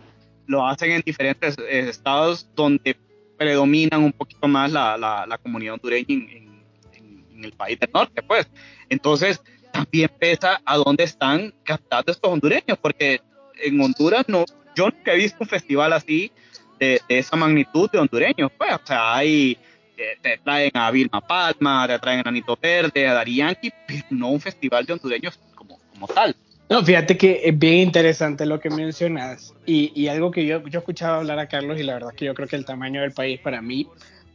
[0.48, 2.98] Lo hacen en diferentes eh, estados donde
[3.38, 7.90] predominan un poquito más la, la, la comunidad hondureña en, en, en, el país del
[7.94, 8.48] norte, pues.
[8.90, 13.22] Entonces, también pesa a dónde están captados estos hondureños, porque
[13.62, 14.46] en Honduras no,
[14.76, 16.32] yo nunca he visto un festival así
[16.80, 18.74] de, de esa magnitud de hondureños, pues.
[18.74, 19.58] O sea, hay
[19.96, 24.30] te, traen a Vilma Palma, te traen a Nanito Verde, a Dari Yankee, pero no
[24.30, 26.36] un festival de hondureños como, como tal.
[26.70, 30.80] No, fíjate que es bien interesante lo que mencionas y, y algo que yo, yo
[30.80, 33.12] he escuchado hablar a Carlos y la verdad que yo creo que el tamaño del
[33.12, 33.88] país para mí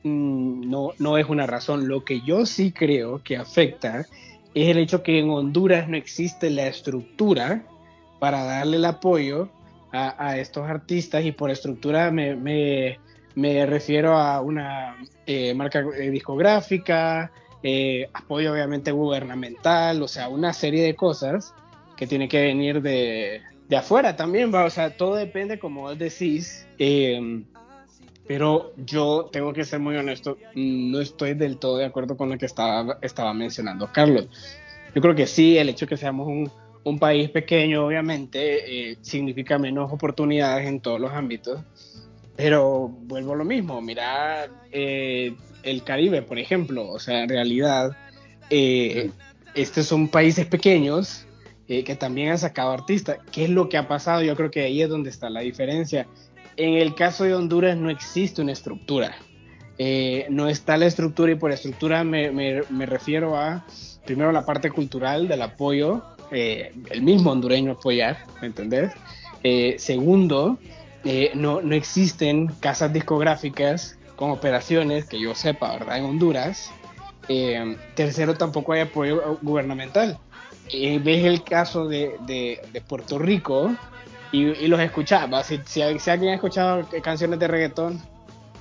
[0.04, 1.88] mmm, no, no es una razón.
[1.88, 4.06] Lo que yo sí creo que afecta
[4.54, 7.64] es el hecho que en Honduras no existe la estructura
[8.20, 9.48] para darle el apoyo
[9.92, 13.00] a, a estos artistas y por estructura me, me,
[13.34, 20.52] me refiero a una eh, marca eh, discográfica, eh, apoyo obviamente gubernamental, o sea, una
[20.52, 21.54] serie de cosas
[21.96, 24.64] que tiene que venir de, de afuera también, ¿va?
[24.64, 27.44] o sea, todo depende como decís, eh,
[28.26, 32.38] pero yo tengo que ser muy honesto, no estoy del todo de acuerdo con lo
[32.38, 34.28] que estaba, estaba mencionando Carlos.
[34.94, 36.50] Yo creo que sí, el hecho que seamos un,
[36.82, 41.60] un país pequeño, obviamente, significa menos oportunidades en todos los ámbitos,
[42.40, 47.94] pero vuelvo a lo mismo, mira eh, el Caribe, por ejemplo, o sea, en realidad,
[48.48, 49.10] eh,
[49.54, 51.26] estos son países pequeños
[51.68, 53.18] eh, que también han sacado artistas.
[53.30, 54.22] ¿Qué es lo que ha pasado?
[54.22, 56.06] Yo creo que ahí es donde está la diferencia.
[56.56, 59.14] En el caso de Honduras no existe una estructura.
[59.76, 63.66] Eh, no está la estructura y por estructura me, me, me refiero a,
[64.06, 68.92] primero, la parte cultural del apoyo, eh, el mismo hondureño apoyar, ¿me entendés?
[69.42, 70.58] Eh, segundo,
[71.04, 75.98] eh, no, no existen casas discográficas con operaciones, que yo sepa, ¿verdad?
[75.98, 76.70] En Honduras.
[77.28, 80.18] Eh, tercero, tampoco hay apoyo gubernamental.
[80.72, 83.74] Eh, ves el caso de, de, de Puerto Rico
[84.30, 85.42] y, y los escuchaba.
[85.42, 88.00] Si, si, si, alguien ha escuchado canciones de reggaetón,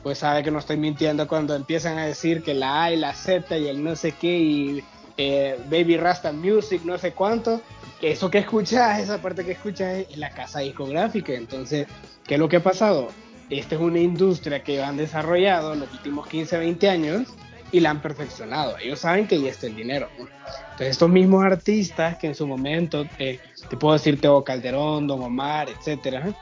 [0.01, 3.13] pues sabe que no estoy mintiendo cuando empiezan a decir que la A y la
[3.13, 4.83] Z y el no sé qué y
[5.17, 7.61] eh, Baby Rasta Music, no sé cuánto.
[8.01, 11.33] Eso que escuchas, esa parte que escuchas es la casa discográfica.
[11.33, 11.87] Entonces,
[12.25, 13.09] ¿qué es lo que ha pasado?
[13.49, 17.27] Esta es una industria que han desarrollado en los últimos 15, 20 años
[17.71, 18.77] y la han perfeccionado.
[18.77, 20.09] Ellos saben que ya está el dinero.
[20.17, 25.21] Entonces, estos mismos artistas que en su momento, eh, te puedo decir Teo Calderón, Don
[25.21, 26.33] Omar, etcétera,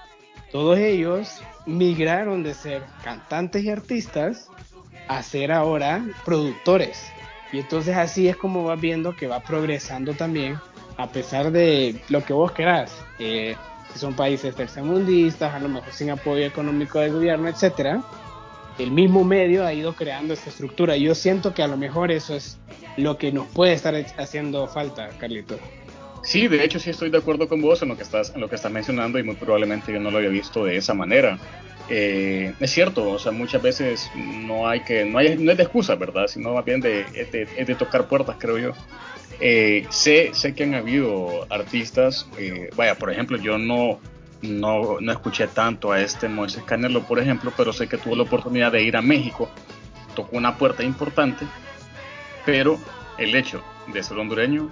[0.51, 4.49] todos ellos migraron de ser cantantes y artistas
[5.07, 7.07] a ser ahora productores.
[7.51, 10.57] Y entonces así es como vas viendo que va progresando también,
[10.97, 12.91] a pesar de lo que vos querás.
[13.19, 13.55] Eh,
[13.93, 18.01] si son países tercermundistas, a lo mejor sin apoyo económico del gobierno, etcétera,
[18.77, 20.97] el mismo medio ha ido creando esta estructura.
[20.97, 22.57] Yo siento que a lo mejor eso es
[22.97, 25.57] lo que nos puede estar haciendo falta, Carlito.
[26.23, 28.49] Sí, de hecho sí estoy de acuerdo con vos en lo que estás, en lo
[28.49, 31.39] que estás mencionando y muy probablemente yo no lo había visto de esa manera.
[31.89, 35.63] Eh, es cierto, o sea, muchas veces no hay que, no, hay, no es de
[35.63, 36.27] excusa, ¿verdad?
[36.27, 38.71] Sino más bien de, de, de tocar puertas, creo yo.
[39.39, 43.99] Eh, sé, sé que han habido artistas, eh, vaya, por ejemplo, yo no,
[44.41, 48.23] no, no, escuché tanto a este Moisés Canelo, por ejemplo, pero sé que tuvo la
[48.23, 49.49] oportunidad de ir a México,
[50.15, 51.45] tocó una puerta importante,
[52.45, 52.79] pero
[53.19, 54.71] el hecho de ser hondureño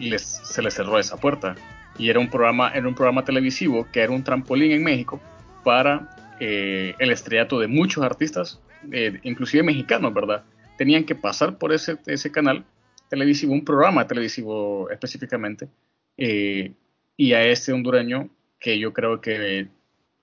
[0.00, 1.54] les, se le cerró esa puerta.
[1.98, 5.20] Y era un programa, era un programa televisivo que era un trampolín en México
[5.64, 8.60] para eh, el estrellato de muchos artistas,
[8.92, 10.44] eh, inclusive mexicanos, ¿verdad?
[10.76, 12.64] Tenían que pasar por ese, ese canal
[13.08, 15.68] televisivo, un programa televisivo específicamente,
[16.16, 16.72] eh,
[17.16, 19.68] y a este hondureño que yo creo que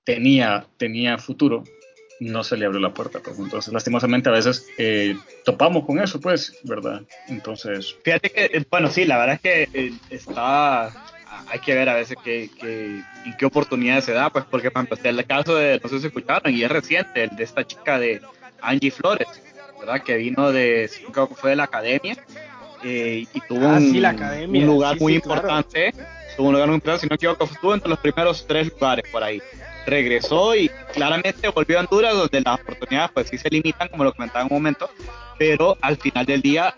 [0.04, 1.63] tenía, tenía futuro,
[2.19, 3.19] no se le abrió la puerta.
[3.19, 3.38] Pues.
[3.39, 4.67] Entonces, lastimosamente, a veces
[5.43, 7.02] topamos con eso, pues, ¿verdad?
[7.28, 7.96] Entonces.
[8.04, 10.91] Fíjate que, bueno, sí, la verdad es que está
[11.48, 12.50] hay que ver a veces que,
[13.38, 16.54] qué oportunidades se da, pues porque para empezar el caso de, no sé si escucharon,
[16.54, 18.22] y es reciente, el de esta chica de
[18.62, 19.28] Angie Flores,
[19.80, 20.04] ¿verdad?
[20.04, 22.15] Que vino de, creo que fue de la academia,
[22.84, 25.93] eh, y tuvo ah, un, un, lugar muy importante,
[26.36, 29.06] tuvo un lugar muy importante, si no me equivoco, estuvo entre los primeros tres lugares
[29.12, 29.41] por ahí.
[29.86, 34.13] Regresó y claramente volvió a Honduras, donde las oportunidades pues sí se limitan, como lo
[34.13, 34.89] comentaba en un momento,
[35.38, 36.76] pero al final del día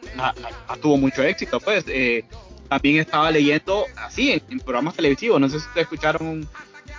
[0.81, 1.85] tuvo mucho éxito, pues.
[1.87, 2.23] Eh,
[2.67, 5.39] también estaba leyendo así en, programas televisivos.
[5.39, 6.47] No sé si ustedes escucharon un,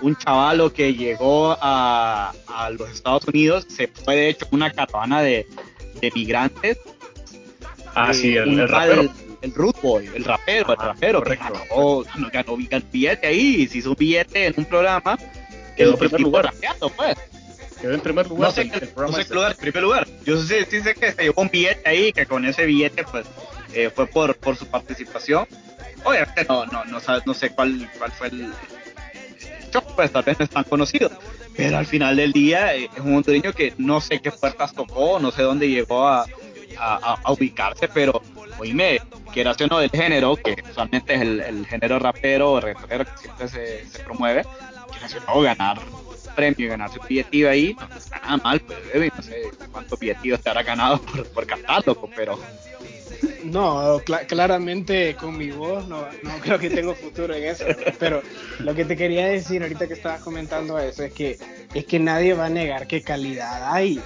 [0.01, 5.23] un chavalo que llegó a, a, los Estados Unidos, se fue de hecho una caravana
[5.23, 5.47] de,
[6.01, 6.79] de migrantes.
[7.97, 9.11] Ah, sí, el, el rapero.
[9.41, 13.91] El, Root Boy, el rapero, el ah, rapero, que ganó, ganó, billete ahí, se hizo
[13.91, 15.19] un billete en un programa.
[15.77, 16.45] Quedó en primer lugar.
[16.47, 17.17] Rapeando, pues.
[17.81, 18.49] Quedó en primer lugar.
[18.49, 20.09] No sé, el, no sé qué lugar, en primer lugar.
[20.25, 23.27] Yo sé, sí sé que se llevó un billete ahí, que con ese billete, pues,
[23.73, 25.47] eh, fue por, por su participación.
[26.05, 28.53] Obviamente no, no, no, no sé cuál, cuál fue el,
[29.95, 31.11] pues tal vez no es tan conocido.
[31.57, 35.19] Pero al final del día eh, es un hondureño que no sé qué puertas tocó,
[35.19, 36.27] no sé dónde llegó a,
[36.79, 38.23] a, ubicarse, pero
[38.59, 39.01] oíme,
[39.33, 43.49] quiera o no del género, que usualmente es el, género rapero o reggaetonero que siempre
[43.49, 44.45] se, promueve,
[44.91, 45.79] quiera o no ganar
[46.35, 48.79] premio y ganarse un billetivo ahí, no está nada mal, pues,
[49.17, 52.39] no sé cuántos billetivos te ganado por, por cantarlo, pero
[53.45, 57.65] no, claramente con mi voz no, no creo que tengo futuro en eso.
[57.99, 58.23] Pero
[58.59, 61.39] lo que te quería decir ahorita que estabas comentando eso es que
[61.75, 64.01] es que nadie va a negar que calidad hay.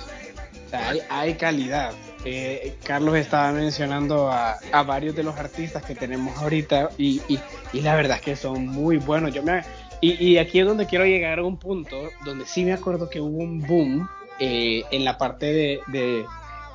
[0.69, 1.93] Sea, hay, calidad.
[2.25, 7.41] Eh, Carlos estaba mencionando a, a, varios de los artistas que tenemos ahorita y, y,
[7.73, 9.33] y, la verdad es que son muy buenos.
[9.33, 9.63] Yo me,
[10.03, 13.21] y, y, aquí es donde quiero llegar a un punto donde sí me acuerdo que
[13.21, 16.25] hubo un boom eh, en la parte de, de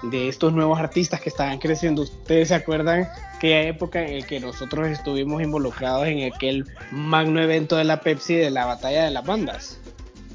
[0.10, 2.04] de estos nuevos artistas que estaban creciendo.
[2.04, 3.08] Ustedes se acuerdan
[3.40, 8.36] que época en la que nosotros estuvimos involucrados en aquel magno evento de la Pepsi
[8.36, 9.80] de la batalla de las bandas.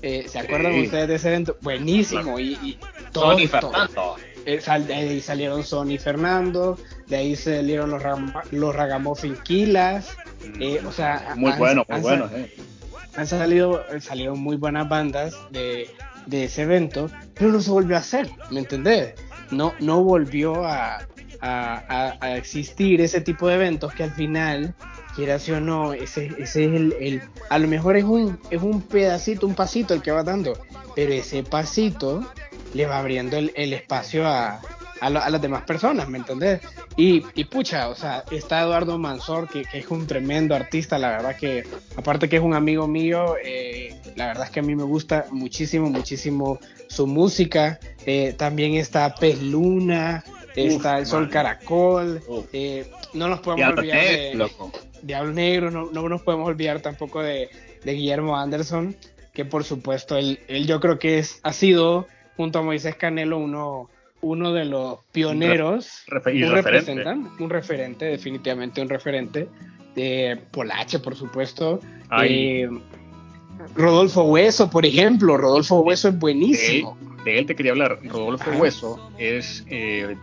[0.03, 1.57] Eh, ¿Se acuerdan ustedes de ese evento?
[1.61, 2.39] Buenísimo.
[2.39, 2.79] Y, y
[3.13, 4.17] Sony Fernando.
[4.47, 8.03] Eh, de ahí salieron Sony Fernando, de ahí salieron los,
[8.51, 10.17] los Ragamuffin Kilas.
[10.59, 12.31] Eh, o sea, muy bueno, muy bueno.
[13.17, 15.91] Han salido, salieron muy buenas bandas de,
[16.27, 19.15] de ese evento, pero no se volvió a hacer, ¿me entendés?
[19.51, 21.07] no, no volvió a,
[22.37, 24.75] existir ese tipo de eventos que al final,
[25.17, 29.47] quieras o no, ese, ese es el, a lo mejor es un, es un pedacito,
[29.47, 30.59] un pasito el que va dando,
[30.95, 32.31] pero ese pasito
[32.75, 34.61] le va abriendo el, espacio a,
[35.01, 36.61] a, las demás personas, ¿me entendés?
[36.97, 41.37] Y, y, pucha, o sea, está Eduardo Mansor, que, es un tremendo artista, la verdad
[41.37, 41.65] que,
[41.97, 45.27] aparte que es un amigo mío, eh, la verdad es que a mí me gusta
[45.31, 47.79] muchísimo, muchísimo su música.
[48.05, 52.23] Eh, también está Pez Luna, está El Sol Caracol.
[52.53, 54.51] Eh, no nos podemos olvidar de
[55.03, 57.49] Diablo Negro, no, no, nos podemos olvidar tampoco de,
[57.85, 58.95] de, Guillermo Anderson,
[59.33, 62.07] que por supuesto él, él yo creo que es, ha sido,
[62.41, 63.91] junto a Moisés Canelo, uno,
[64.23, 69.47] uno de los pioneros, un, representante, un referente, definitivamente un referente
[70.51, 71.81] Polache, por supuesto.
[72.23, 72.67] Eh,
[73.75, 75.37] Rodolfo Hueso, por ejemplo.
[75.37, 76.97] Rodolfo Hueso es buenísimo.
[77.27, 77.99] De, él te quería hablar.
[78.05, 80.17] Rodolfo Hueso es, eh,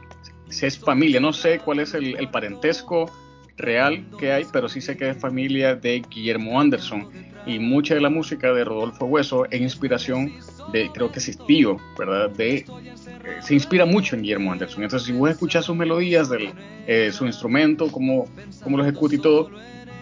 [0.49, 1.19] es familia.
[1.19, 3.11] No sé cuál es el, parentesco
[3.57, 7.07] real que hay, pero sí sé que es familia de Guillermo Anderson.
[7.47, 10.33] Y mucha de la música de Rodolfo Hueso es inspiración
[10.73, 12.29] de, creo que es tío, ¿verdad?
[12.31, 12.65] De, eh,
[13.41, 14.83] se inspira mucho en Guillermo Anderson.
[14.83, 16.49] Entonces, si vos escuchas sus melodías, del,
[16.87, 18.25] eh, su instrumento, cómo,
[18.63, 19.49] cómo lo ejecuta y todo,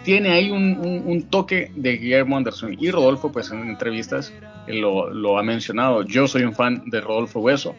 [0.04, 2.76] tiene ahí un, toque de Guillermo Anderson.
[2.80, 4.32] Y Rodolfo, pues en entrevistas
[4.68, 6.04] lo, lo, ha mencionado.
[6.04, 7.76] Yo soy un fan de Rodolfo Hueso.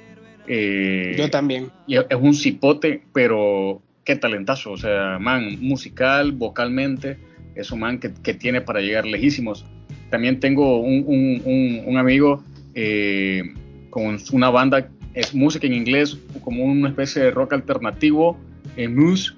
[0.48, 1.70] Eh, Yo también.
[1.86, 4.72] Y es un cipote, pero qué talentazo.
[4.72, 7.16] O sea, man, musical, vocalmente,
[7.56, 9.64] es un man que, que tiene para llegar lejísimos.
[10.10, 11.42] También tengo un,
[11.84, 13.42] un amigo eh,
[13.90, 18.36] con una banda, es música en inglés, como una especie de rock alternativo,
[18.76, 19.32] eh, Moose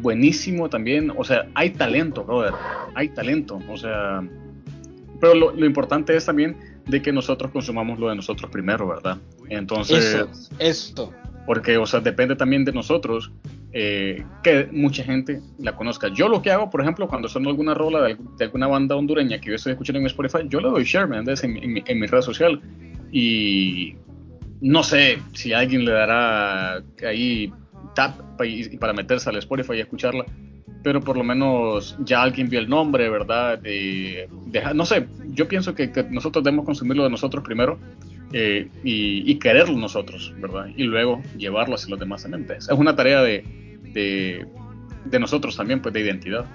[0.00, 1.10] buenísimo también.
[1.16, 2.52] O sea, hay talento, brother.
[2.94, 3.58] Hay talento.
[3.70, 4.22] O sea,
[5.20, 6.56] pero lo, importante es también
[6.86, 9.18] de que nosotros consumamos lo de nosotros primero, ¿verdad?
[9.48, 10.26] Entonces,
[10.58, 11.12] esto.
[11.46, 13.32] Porque, o sea, depende también de nosotros
[13.74, 16.08] eh, que mucha gente la conozca.
[16.08, 19.48] Yo lo que hago, por ejemplo, cuando suena alguna rola de, alguna banda hondureña que
[19.48, 22.60] yo estoy escuchando en Spotify, yo le doy share, ¿me En, en, mi, red social.
[23.10, 23.94] Y
[24.60, 27.50] no sé si alguien le dará ahí
[27.94, 28.20] tap
[28.78, 30.26] para meterse al Spotify y escucharla,
[30.82, 33.58] pero por lo menos ya alguien vio el nombre, ¿verdad?
[33.58, 34.28] De,
[34.74, 37.78] no sé, yo pienso que, nosotros debemos consumirlo de nosotros primero
[38.34, 40.66] eh, y, quererlo nosotros, ¿verdad?
[40.76, 42.46] Y luego llevarlo hacia los demás también.
[42.50, 43.61] Es una tarea de,
[43.92, 44.46] de,
[45.18, 46.46] nosotros también, pues de identidad.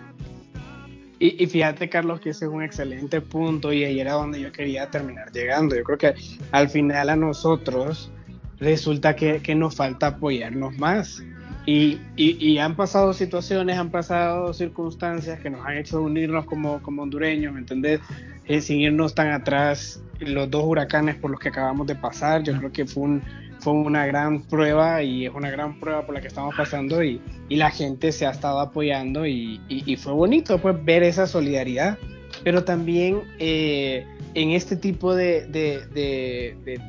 [1.19, 4.51] Y, y, fíjate, Carlos, que ese es un excelente punto y ahí era donde yo
[4.51, 5.75] quería terminar llegando.
[5.75, 6.13] Yo creo que
[6.51, 8.11] al final a nosotros
[8.59, 11.23] resulta que, que nos falta apoyarnos más.
[11.69, 17.01] Y, y, han pasado situaciones, han pasado circunstancias que nos han hecho unirnos como, como
[17.03, 17.99] hondureños, ¿me entendés?
[18.45, 22.57] Eh, sin irnos tan atrás, los dos huracanes por los que acabamos de pasar, yo
[22.57, 23.21] creo que fue, un,
[23.59, 27.21] fue una gran prueba y es una gran prueba por la que estamos pasando y,
[27.49, 31.97] y la gente se ha estado apoyando y, y, fue bonito pues ver esa solidaridad,
[32.43, 33.21] pero también...
[33.39, 34.05] Eh,
[34.37, 35.47] en este tipo de,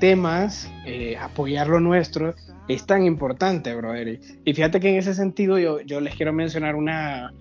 [0.01, 2.35] temas, eh, apoyar lo nuestro
[2.69, 4.21] es tan importante, brother.
[4.45, 7.33] Y fíjate que en ese sentido yo, yo les quiero mencionar una,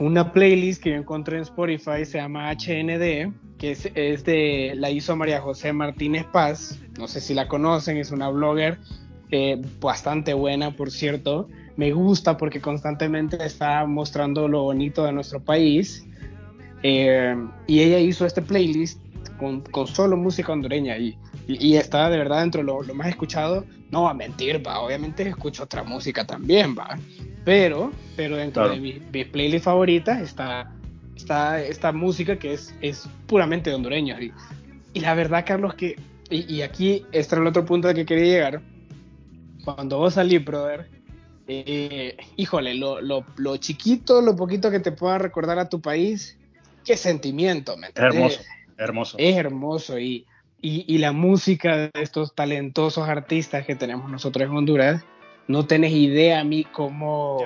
[0.00, 5.14] una playlist que yo encontré en Spotify, se llama HND, que es, de, la hizo
[5.14, 8.78] María José Martínez Paz, no sé si la conocen, es una blogger
[9.30, 11.48] eh, bastante buena, por cierto.
[11.76, 16.06] Me gusta porque constantemente está mostrando lo bonito de nuestro país.
[16.82, 17.36] Eh,
[17.66, 19.00] y ella hizo este playlist
[19.38, 23.64] con, solo música hondureña y, y, está de verdad dentro de lo, más escuchado.
[23.90, 26.98] No va a mentir, va, obviamente escucho otra música también, va.
[27.44, 30.72] Pero, pero dentro de mis, mi playlists favoritas está,
[31.16, 34.20] está esta música que es, es puramente hondureña.
[34.20, 34.32] Y,
[34.92, 35.96] y la verdad, Carlos, que,
[36.30, 38.62] y, aquí este es el otro punto al que quería llegar.
[39.64, 40.88] Cuando vos salís, brother,
[41.48, 46.38] eh, híjole, lo, lo, lo, chiquito, lo poquito que te pueda recordar a tu país,
[46.84, 48.40] qué sentimiento, ¿me Hermoso.
[48.78, 49.16] Hermoso.
[49.18, 50.26] Es hermoso y,
[50.62, 55.04] y, la música de estos talentosos artistas que tenemos nosotros en Honduras,
[55.48, 57.44] no tenés idea a mí cómo,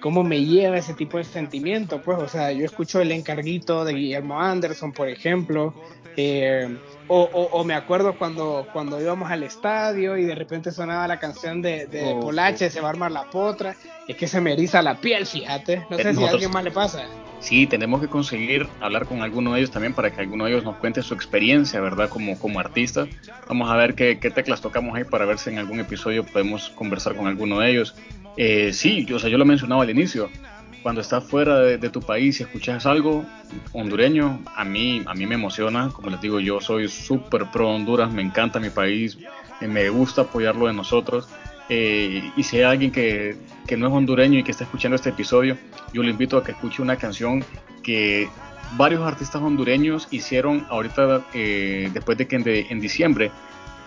[0.00, 2.02] cómo me lleva ese tipo de sentimiento.
[2.02, 5.74] Pues, o sea, yo escucho el encarguito de Guillermo Anderson, por ejemplo,
[6.16, 6.76] eh,
[7.08, 11.60] o, o, me acuerdo cuando, cuando íbamos al estadio y de repente sonaba la canción
[11.60, 13.76] de, de oh, Polache, se va a armar la potra,
[14.08, 15.84] es que se me eriza la piel, fíjate.
[15.90, 17.04] No sé si a alguien más le pasa.
[17.40, 20.64] Sí, tenemos que conseguir hablar con alguno de ellos también para que alguno de ellos
[20.64, 22.08] nos cuente su experiencia, ¿verdad?
[22.08, 23.06] Como, como artista.
[23.48, 27.14] Vamos a ver qué, teclas tocamos ahí para ver si en algún episodio podemos conversar
[27.14, 27.94] con alguno de ellos.
[28.36, 30.30] Eh, sí, yo, o sea, yo lo mencionaba al inicio.
[30.82, 33.24] Cuando estás fuera de, tu país y escuchas algo
[33.72, 35.90] hondureño, a mí, a mí me emociona.
[35.92, 39.18] Como les digo, yo soy súper pro Honduras, me encanta mi país,
[39.60, 41.28] me gusta apoyarlo de nosotros.
[41.68, 45.10] Eh, y si hay alguien que, que, no es hondureño y que está escuchando este
[45.10, 45.56] episodio,
[45.92, 47.44] yo le invito a que escuche una canción
[47.82, 48.28] que
[48.76, 52.36] varios artistas hondureños hicieron ahorita, eh, después de que
[52.70, 53.30] en, diciembre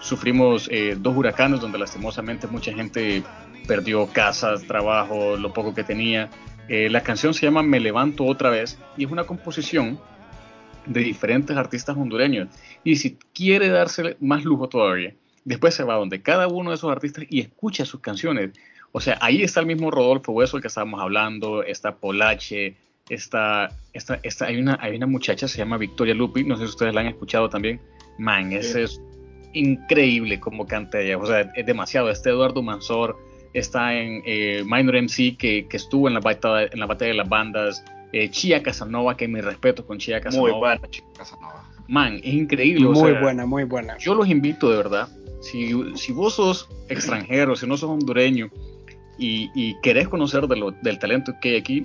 [0.02, 3.24] sufrimos eh, dos huracanes donde lastimosamente mucha gente
[3.68, 6.30] perdió casas, trabajo, lo poco que tenía.
[6.68, 10.00] la canción se llama Me levanto otra vez y es una composición
[10.86, 12.50] de diferentes artistas hondureños.
[12.84, 15.14] Y si quiere darse más lujo todavía,
[15.46, 18.52] Después se va donde cada uno de esos artistas y escucha sus canciones.
[18.92, 22.76] O sea, ahí está el mismo Rodolfo Hueso el que estábamos hablando, está Polache,
[23.10, 26.70] está, está, está, hay, una, hay una muchacha, se llama Victoria Lupi, no sé si
[26.70, 27.80] ustedes la han escuchado también.
[28.18, 29.02] Man, ese es
[29.54, 32.10] increíble como canta ella, o sea, es demasiado.
[32.10, 33.18] Este Eduardo Mansor
[33.54, 37.18] está en eh, Minor MC, que, que, estuvo en la, batalla, en la batalla de
[37.18, 37.84] las bandas.
[38.12, 40.50] Eh, Chia Casanova, que mi respeto con Chia Casanova.
[40.50, 41.64] Muy buena, Chia Casanova.
[41.90, 42.86] Man, es increíble.
[42.86, 43.98] Muy buena, muy buena.
[43.98, 45.10] Yo los invito de verdad.
[45.42, 48.52] Si, si vos sos extranjero, si no sos hondureño
[49.18, 51.84] y, y querés conocer de lo, del talento que hay aquí,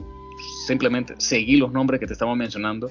[0.66, 2.90] simplemente seguí los nombres que te estamos mencionando.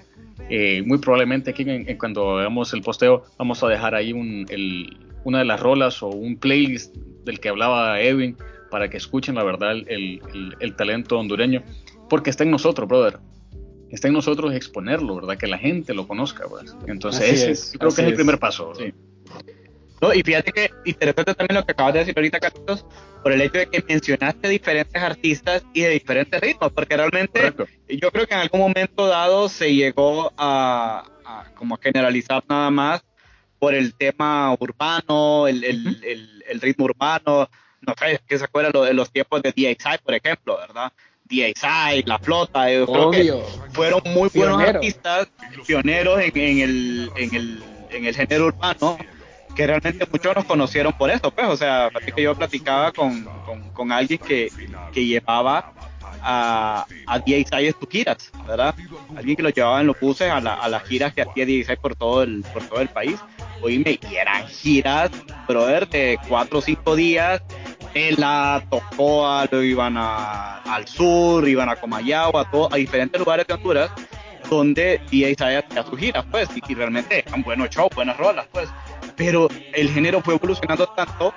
[0.49, 4.97] Eh, muy probablemente aquí en, cuando hagamos el posteo vamos a dejar ahí un, el,
[5.23, 6.95] una de las rolas o un playlist
[7.25, 8.35] del que hablaba Edwin
[8.71, 11.61] para que escuchen la verdad el, el, el talento hondureño,
[12.09, 13.19] porque está en nosotros, brother
[13.93, 15.37] está en nosotros exponerlo, ¿verdad?
[15.37, 16.75] Que la gente lo conozca, pues.
[16.87, 18.73] Entonces, ese, creo que es el primer paso.
[18.75, 18.93] Sí.
[20.01, 22.85] No, y fíjate que interesante también lo que acabas de decir ahorita, Carlos,
[23.21, 27.53] por el hecho de que mencionaste diferentes artistas y de diferentes ritmos, porque realmente
[27.87, 31.05] yo creo que en algún momento dado se llegó a,
[31.55, 33.05] como generalizar nada más
[33.59, 38.93] por el tema urbano, el, el, el, ritmo urbano, no sé, que se acuerdan de
[38.93, 40.91] los tiempos de DXI, por ejemplo, ¿verdad?
[41.33, 42.65] DXI, La Flota,
[43.71, 45.27] fueron muy buenos artistas,
[45.65, 48.97] pioneros en, el, en, el, en el género urbano,
[49.55, 53.27] que realmente muchos nos conocieron por eso, pues, o sea, que yo platicaba con,
[53.73, 54.51] con, alguien que,
[54.91, 55.73] que, llevaba
[56.21, 58.75] a, a DXI en sus giras, ¿verdad?
[59.15, 61.95] Alguien que lo llevaba en los buses a, a las giras que hacía DXI por
[61.95, 63.19] todo el, por todo el país.
[63.61, 65.09] Oíme, y eran giras,
[65.47, 67.41] brother, de cuatro o cinco días,
[67.93, 73.19] en la Tocoa, lo iban a, al sur, iban a Comayagua, a, todo, a diferentes
[73.19, 73.91] lugares de Honduras,
[74.49, 78.69] donde DXI hacía sus giras, pues, y, y realmente eran buenos shows, buenas rolas, pues
[79.15, 81.33] pero el género fue evolucionando tanto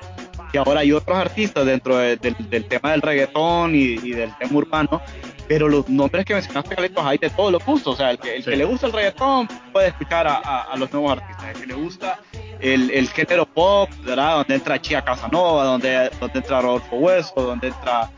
[0.50, 5.02] que ahora hay otros artistas dentro del tema del reggaetón y, del tema urbano,
[5.48, 7.94] pero los nombres que mencionaste, Carlitos, hay de todos los gustos.
[7.94, 10.92] O sea, el que, el que le gusta el reggaetón puede escuchar a, a, los
[10.92, 11.44] nuevos artistas.
[11.54, 12.20] El que le gusta
[12.60, 14.36] el, el género pop, ¿verdad?
[14.36, 18.10] Donde entra Chia Casanova, donde, donde entra Rodolfo Hueso, donde entra.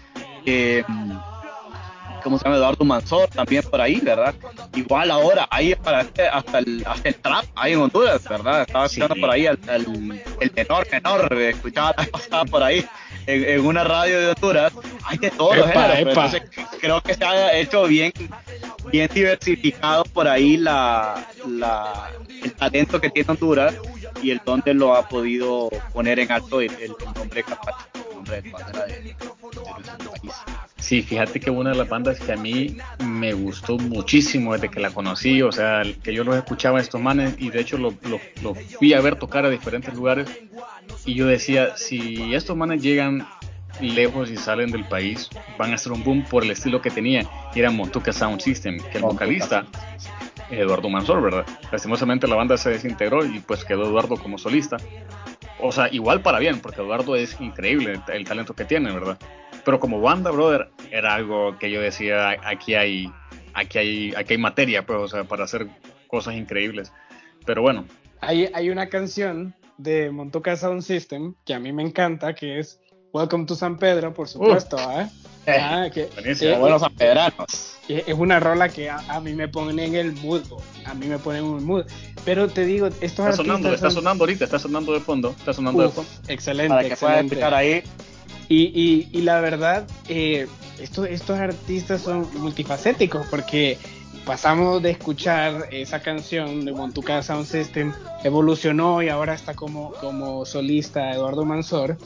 [0.46, 0.84] Eh,
[2.22, 2.56] ¿cómo se llama?
[2.56, 4.34] Eduardo Mansor, también por ahí, ¿verdad?
[4.74, 8.62] Igual ahora, ahí para este, hasta el, hasta el trap, ahí en Honduras, ¿verdad?
[8.62, 12.84] Estaba escuchando por ahí el, el, el, menor, menor, escuchaba, pasaba por ahí
[13.26, 14.72] en, una radio de Honduras,
[15.04, 16.42] hay de todos los Entonces,
[16.80, 18.12] creo que se ha hecho bien,
[18.90, 22.10] bien diversificado por ahí la, la,
[22.42, 23.74] el talento que tiene Honduras
[24.22, 26.70] y el donde lo ha podido poner en alto el,
[27.14, 30.32] nombre capaz, el nombre de bandera de, de nuestro país.
[30.88, 34.80] Sí, fíjate que una de las bandas que a mí me gustó muchísimo desde que
[34.80, 37.94] la conocí, o sea, que yo los escuchaba a estos manes y de hecho los
[38.42, 40.28] lo, fui a ver tocar a diferentes lugares
[41.04, 43.26] y yo decía, si estos manes llegan
[43.80, 47.26] lejos y salen del país, van a hacer un boom por el estilo que tenían,
[47.54, 49.66] y era Montuca Sound System, que el vocalista,
[50.50, 51.46] Eduardo Mansor, ¿verdad?
[51.70, 54.76] Lastimosamente la banda se desintegró y pues quedó Eduardo como solista.
[55.60, 59.18] O sea, igual para bien, porque Eduardo es increíble el talento que tiene, ¿verdad?
[59.64, 63.12] Pero como banda, brother, era algo que yo decía, aquí hay,
[63.54, 65.66] aquí hay, aquí hay materia, pues, o sea, para hacer
[66.06, 66.92] cosas increíbles.
[67.44, 67.84] Pero bueno.
[68.20, 72.80] Hay, hay una canción de Montuca Sound System que a mí me encanta, que es
[73.12, 75.08] Welcome to San Pedro, por supuesto, ¿eh?
[75.46, 77.76] eh ah, que, eh, buenos sanpedranos.
[77.88, 80.42] Es una rola que a, mí me pone en el mood,
[80.84, 81.86] a mí me pone en un mood.
[82.26, 85.84] Pero te digo, estos está sonando, está sonando ahorita, está sonando de fondo, está sonando
[85.84, 86.10] de fondo.
[86.28, 87.44] Excelente, Para que excelente.
[87.44, 87.82] ahí
[88.50, 90.46] y, y, la verdad, eh,
[90.78, 93.78] estos, estos artistas son multifacéticos porque
[94.28, 100.44] pasamos de escuchar esa canción de Montuca Sound System, evolucionó y ahora está como, como
[100.44, 101.96] solista Eduardo Mansor.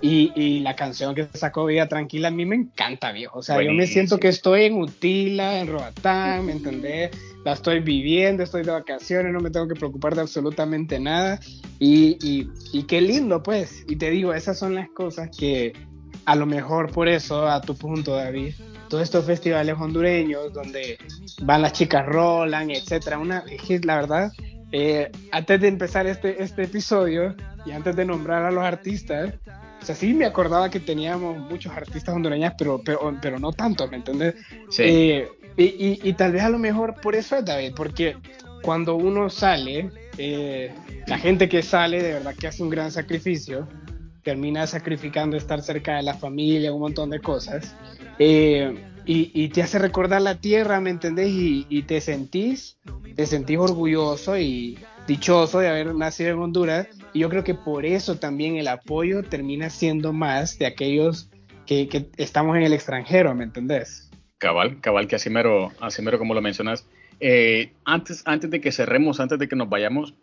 [0.00, 3.40] Y, y, la canción que sacó Vida Tranquila a mí me encanta, viejo.
[3.40, 7.10] O sea, yo me siento que estoy en Utila, en Roatán, ¿me entendés?
[7.44, 11.40] La estoy viviendo, estoy de vacaciones, no me tengo que preocupar de absolutamente nada.
[11.80, 13.84] Y, y, y qué lindo, pues.
[13.88, 15.72] Y te digo, esas son las cosas que,
[16.26, 18.54] a lo mejor por eso, a tu punto, David,
[18.92, 20.98] todos estos festivales hondureños donde
[21.40, 24.32] van las chicas rolan, etcétera, una, es que la verdad,
[24.70, 27.34] eh, antes de empezar este, este episodio
[27.64, 29.32] y antes de nombrar a los artistas,
[29.80, 33.88] o sea, sí me acordaba que teníamos muchos artistas hondureñas, pero, pero, pero no tanto,
[33.88, 34.34] ¿me entiendes?
[34.68, 34.82] Sí.
[34.84, 38.18] Eh, y, y, tal vez a lo mejor por eso es, David, porque
[38.62, 40.70] cuando uno sale, eh,
[41.06, 43.66] la gente que sale de verdad que hace un gran sacrificio,
[44.22, 47.74] termina sacrificando estar cerca de la familia, un montón de cosas,
[48.18, 51.28] eh, y, te hace recordar la tierra, ¿me entendés?
[51.28, 52.78] Y, te sentís,
[53.16, 57.84] te sentís orgulloso y dichoso de haber nacido en Honduras, y yo creo que por
[57.84, 61.28] eso también el apoyo termina siendo más de aquellos
[61.66, 64.08] que, estamos en el extranjero, ¿me entendés?
[64.38, 66.86] Cabal, cabal, que así mero, así mero como lo mencionas.
[67.18, 70.14] Eh, antes, antes de que cerremos, antes de que nos vayamos,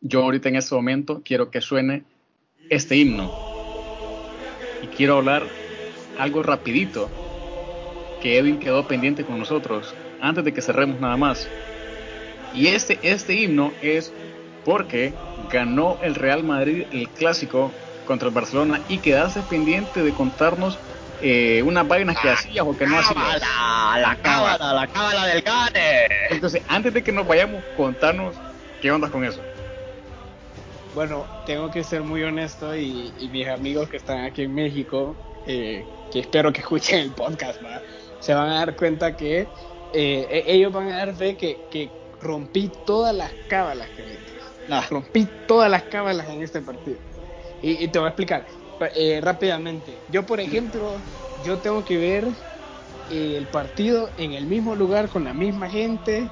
[0.00, 2.04] yo ahorita en este momento quiero que suene
[2.68, 3.32] este himno.
[4.82, 5.42] Y quiero hablar
[6.18, 7.10] algo rapidito
[8.22, 11.48] que Edwin quedó pendiente con nosotros antes de que cerremos nada más.
[12.54, 14.12] Y este, este himno es
[14.64, 15.12] porque
[15.50, 17.72] ganó el Real Madrid el clásico
[18.06, 20.78] contra el Barcelona y quedaste pendiente de contarnos
[21.20, 23.40] eh, unas vainas que hacías o que no hacías.
[23.40, 26.06] La cábala, la cábala del gane.
[26.30, 28.36] Entonces, antes de que nos vayamos, contarnos
[28.80, 29.40] qué onda con eso.
[30.94, 35.84] Bueno, tengo que ser muy honesto y, mis amigos que están aquí en México, eh,
[36.12, 37.60] que espero que escuchen el podcast,
[38.20, 39.40] se van a dar cuenta que
[39.92, 41.90] eh, e-, ellos van a dar fe que, que
[42.20, 44.02] rompí todas las cábalas que
[44.68, 46.96] me Rompí todas las cábalas en este partido.
[47.60, 48.46] Y, te voy a explicar
[48.94, 49.98] eh, rápidamente.
[50.08, 50.96] Yo, por ejemplo,
[51.44, 52.28] yo tengo que ver
[53.10, 56.28] el partido en el mismo lugar con la misma gente.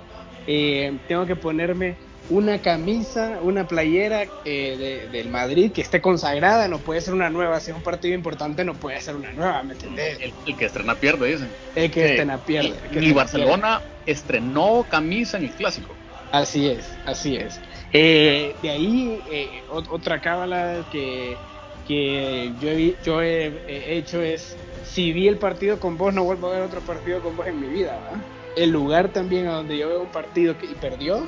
[0.47, 7.01] tengo que ponerme una camisa, una playera eh, del Madrid que esté consagrada, no puede
[7.01, 10.19] ser una nueva, si es un partido importante no puede ser una nueva, ¿me entendés?
[10.21, 11.49] El, que estrena pierde, dicen.
[11.75, 12.77] El que estrena pierde.
[12.93, 15.95] Y, Barcelona estrenó camisa en el clásico.
[16.31, 17.61] Así es, así es.
[17.93, 21.37] Eh, de ahí, eh, otra cábala que,
[21.87, 26.49] que yo, he, yo he, hecho es, si vi el partido con vos, no vuelvo
[26.49, 27.99] a ver otro partido con vos en mi vida.
[28.57, 31.27] El lugar también a donde yo veo un partido que, y perdió,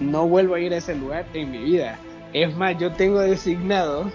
[0.00, 1.98] no vuelvo a ir a ese lugar en mi vida.
[2.32, 4.10] Es más, yo tengo designado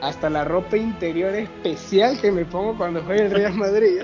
[0.00, 4.02] hasta la ropa interior especial que me pongo cuando juega el Real Madrid.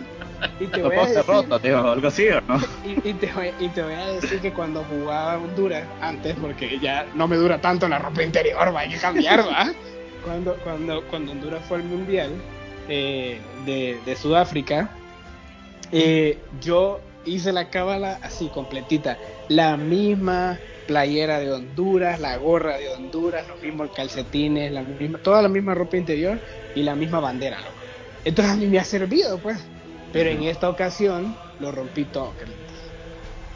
[0.58, 2.60] Y te voy a decir, algo así, ¿no?
[3.04, 7.06] Y, te voy, y, te voy, a decir que cuando jugaba Honduras, antes, porque ya
[7.14, 9.72] no me dura tanto la ropa interior, va, hay que cambiar, va.
[10.24, 12.30] Cuando, cuando, cuando Honduras fue al Mundial
[12.88, 14.88] eh, de, de, Sudáfrica,
[15.90, 19.18] eh, yo hice la cábala así, completita.
[19.48, 25.42] La misma playera de Honduras, la gorra de Honduras, los mismos calcetines, la misma, toda
[25.42, 26.38] la misma ropa interior
[26.74, 27.58] y la misma bandera,
[28.24, 29.58] Entonces a mí me ha servido, pues.
[30.12, 32.32] Pero en esta ocasión lo rompí todo,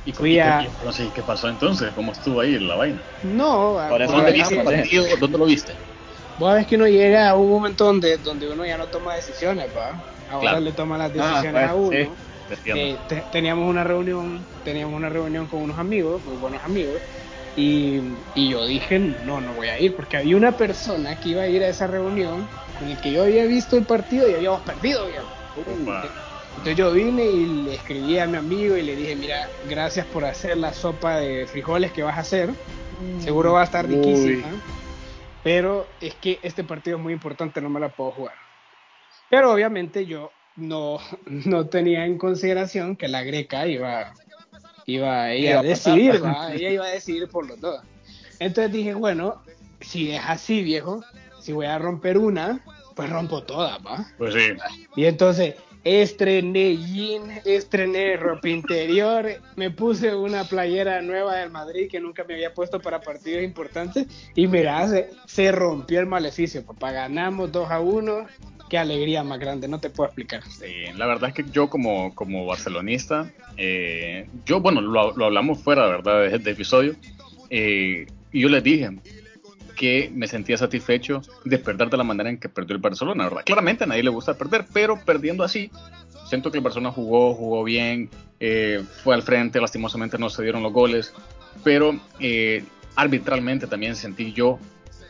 [0.07, 0.67] ¿Y fui a...
[1.15, 1.91] ¿Qué pasó entonces?
[1.95, 3.03] ¿Cómo estuvo ahí la vaina?
[3.25, 4.63] No, ¿Dónde, viste
[5.19, 5.73] ¿Dónde lo viste?
[6.39, 9.69] Vos sabés que uno llega a un momento donde, donde uno ya no toma decisiones,
[9.77, 10.01] ¿va?
[10.31, 12.17] Ahora le toma las ah, decisiones a pues, uno.
[12.67, 12.97] Eh,
[13.33, 17.01] teníamos una reunión, teníamos una reunión con unos amigos, muy buenos amigos,
[17.57, 18.03] y,
[18.37, 21.63] yo dije, no, no voy a ir, porque había una persona que iba a ir
[21.63, 22.47] a esa reunión
[22.79, 25.09] con el que yo había visto el partido y habíamos perdido,
[25.57, 30.25] Entonces yo vine y le escribí a mi amigo y le dije, mira, gracias por
[30.27, 32.51] hacer la sopa de frijoles que vas a hacer,
[33.21, 34.49] seguro va a estar riquísima,
[35.43, 38.35] pero es que este partido es muy importante, no me la puedo jugar.
[39.31, 44.13] Pero obviamente yo no, no tenía en consideración que la greca iba,
[44.87, 47.81] iba ella a decidir, ella iba a decidir por los dos.
[48.39, 49.43] Entonces dije, bueno,
[49.81, 51.03] si es así, viejo,
[51.41, 52.61] si voy a romper una,
[52.95, 54.07] pues rompo todas, ¿va?
[54.19, 54.53] Pues sí.
[54.95, 55.55] Y entonces
[55.85, 62.35] estrené jean, estrené ropa interior, me puse una playera nueva del Madrid que nunca me
[62.35, 64.87] había puesto para partidos importantes y mira,
[65.27, 68.27] se, rompió el maleficio, papá, ganamos 2 a 1
[68.69, 70.43] qué alegría más grande, no te puedo explicar.
[70.97, 75.87] La verdad es que yo como, como barcelonista, eh, yo, bueno, lo, lo, hablamos fuera,
[75.87, 76.97] ¿verdad?, de este episodio,
[77.49, 78.91] eh, y yo les dije
[79.77, 83.43] que me sentía satisfecho de perder de la manera en que perdió el Barcelona, ¿verdad?
[83.45, 85.71] Claramente a nadie le gusta perder, pero perdiendo así,
[86.29, 88.11] siento que el Barcelona jugó, jugó bien,
[88.41, 91.13] eh, fue al frente, lastimosamente no se dieron los goles,
[91.63, 91.99] pero
[92.97, 94.59] arbitralmente también sentí yo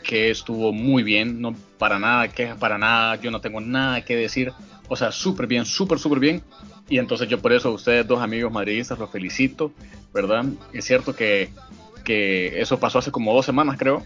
[0.03, 4.17] que estuvo muy bien, no para nada, que para nada, yo no tengo nada que
[4.17, 4.53] decir,
[4.89, 6.43] o sea, súper bien, súper, súper bien.
[6.89, 9.73] Y entonces yo por eso a ustedes dos amigos madridistas los felicito,
[10.15, 10.45] ¿verdad?
[10.73, 11.51] Es cierto que,
[12.05, 14.05] que eso pasó hace como dos semanas, creo,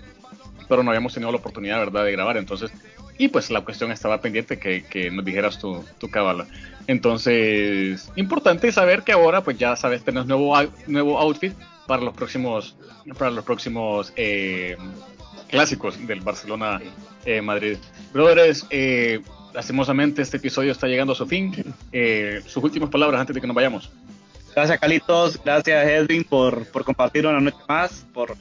[0.70, 2.70] pero no habíamos tenido la oportunidad, ¿verdad?, de grabar, entonces,
[3.18, 6.46] y pues la cuestión estaba pendiente que, que nos dijeras tu, tu cabala.
[6.86, 10.56] Entonces, importante saber que ahora, pues ya sabes, tenés nuevo,
[10.86, 11.52] nuevo outfit
[11.86, 12.76] para los próximos,
[13.18, 14.76] para los próximos eh,
[15.48, 16.80] clásicos del Barcelona
[17.24, 17.76] eh, Madrid.
[18.12, 19.20] Brothers, eh,
[19.52, 21.52] lastimosamente este episodio está llegando a su fin.
[21.92, 23.90] Eh, sus últimas palabras antes de que nos vayamos.
[24.54, 25.40] Gracias, Calitos.
[25.44, 28.36] Gracias, Edwin, por, por compartir una noche más, por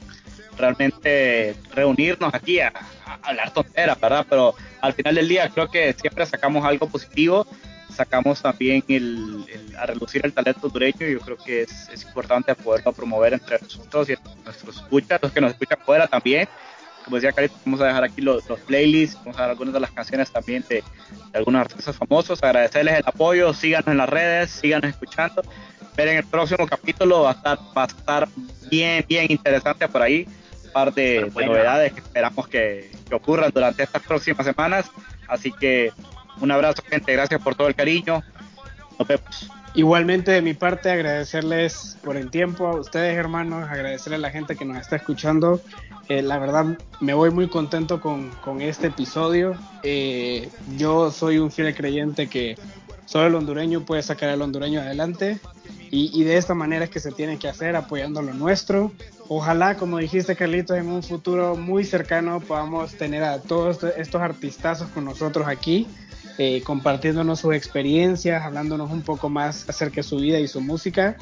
[0.60, 2.72] realmente reunirnos aquí a,
[3.22, 4.26] hablar tonteras, ¿verdad?
[4.28, 7.46] Pero al final del día creo que siempre sacamos algo positivo,
[7.94, 9.44] sacamos también el,
[9.78, 13.58] a relucir el talento dureño y yo creo que es, es importante poderlo promover entre
[13.60, 16.48] nosotros y nuestros escuchas, los que nos escuchan fuera también.
[17.04, 19.90] Como decía Carito, vamos a dejar aquí los, playlists, vamos a dejar algunas de las
[19.90, 20.84] canciones también de,
[21.32, 25.42] algunos artistas famosos, agradecerles el apoyo, síganos en las redes, síganos escuchando,
[25.96, 28.28] pero en el próximo capítulo va a estar, va a estar
[28.70, 30.26] bien, bien interesante por ahí,
[30.70, 34.90] par de, novedades que esperamos que, que ocurran durante estas próximas semanas,
[35.28, 35.92] así que
[36.40, 38.22] un abrazo gente, gracias por todo el cariño,
[38.98, 39.50] nos vemos.
[39.74, 44.56] Igualmente de mi parte agradecerles por el tiempo, a ustedes hermanos, agradecerle a la gente
[44.56, 45.60] que nos está escuchando.
[46.08, 49.54] Eh, la verdad me voy muy contento con, con este episodio.
[49.84, 52.58] Eh, yo soy un fiel creyente que
[53.10, 55.40] solo el hondureño puede sacar al hondureño adelante
[55.90, 58.92] y, y, de esta manera es que se tiene que hacer apoyando lo nuestro.
[59.26, 64.88] Ojalá, como dijiste Carlitos, en un futuro muy cercano podamos tener a todos estos artistazos
[64.90, 65.88] con nosotros aquí
[66.42, 71.18] eh, compartiéndonos sus experiencias, hablándonos un poco más acerca de su vida y su música.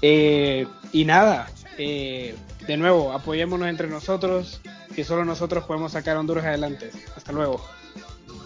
[0.00, 2.34] Eh, y nada, eh,
[2.66, 4.62] de nuevo, apoyémonos entre nosotros,
[4.96, 6.90] que solo nosotros podemos sacar a Honduras adelante.
[7.14, 7.62] Hasta luego.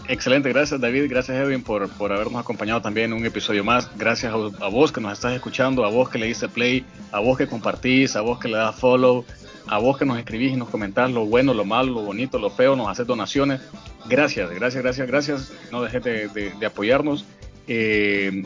[0.08, 3.90] Excelente, gracias David, gracias Edwin por, por habernos acompañado también en un episodio más.
[3.98, 6.82] Gracias a, vos que nos estás escuchando, a vos que le diste play,
[7.12, 9.26] a vos que compartís, a vos que le das follow,
[9.66, 12.48] a vos que nos escribís y nos comentás lo bueno, lo malo, lo bonito, lo
[12.48, 13.60] feo, nos haces donaciones.
[14.08, 15.52] Gracias, gracias, gracias, gracias.
[15.70, 17.26] No dejes de, de, apoyarnos.
[17.66, 18.44] Eh,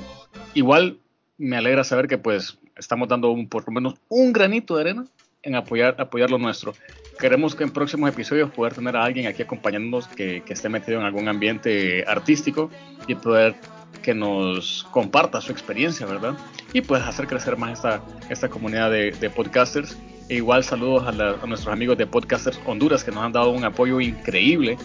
[0.55, 0.99] igual
[1.38, 5.05] me alegra saber que pues estamos dando un, por lo menos un granito de arena
[5.43, 6.74] en apoyar, apoyar lo nuestro.
[7.19, 10.99] Queremos que en próximos episodios poder tener a alguien aquí acompañándonos que, que esté metido
[10.99, 12.71] en algún ambiente artístico
[13.07, 13.55] y poder
[14.03, 16.35] que nos comparta su experiencia, ¿verdad?
[16.73, 19.97] Y pues hacer crecer más esta, esta comunidad de, de podcasters
[20.29, 21.13] e igual saludos a,
[21.47, 24.79] nuestros amigos de Podcasters Honduras que nos han dado un apoyo increíble.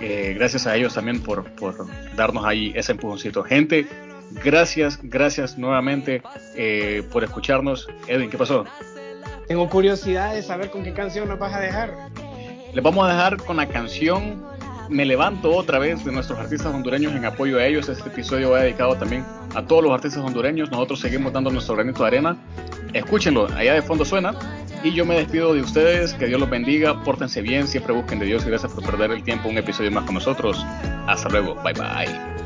[0.00, 3.44] Eh, gracias a ellos también por, por, darnos ahí ese empujoncito.
[3.44, 3.86] Gente,
[4.44, 6.22] gracias, gracias nuevamente
[6.56, 7.88] eh, por escucharnos.
[8.08, 8.64] Edwin, ¿qué pasó?
[9.48, 12.10] Tengo curiosidad de saber con qué canción nos vas a dejar.
[12.74, 14.46] Les vamos a dejar con la canción
[14.90, 17.88] Me levanto otra vez de nuestros artistas hondureños en apoyo a ellos.
[17.88, 19.24] Este episodio va dedicado también
[19.54, 20.70] a todos los artistas hondureños.
[20.70, 22.36] Nosotros seguimos dando nuestro granito de arena.
[22.94, 24.34] Escúchenlo, allá de fondo suena.
[24.82, 28.26] Y yo me despido de ustedes, que Dios los bendiga, pórtense bien, siempre busquen de
[28.26, 30.64] Dios y gracias por perder el tiempo un episodio más con nosotros.
[31.06, 32.37] Hasta luego, bye bye.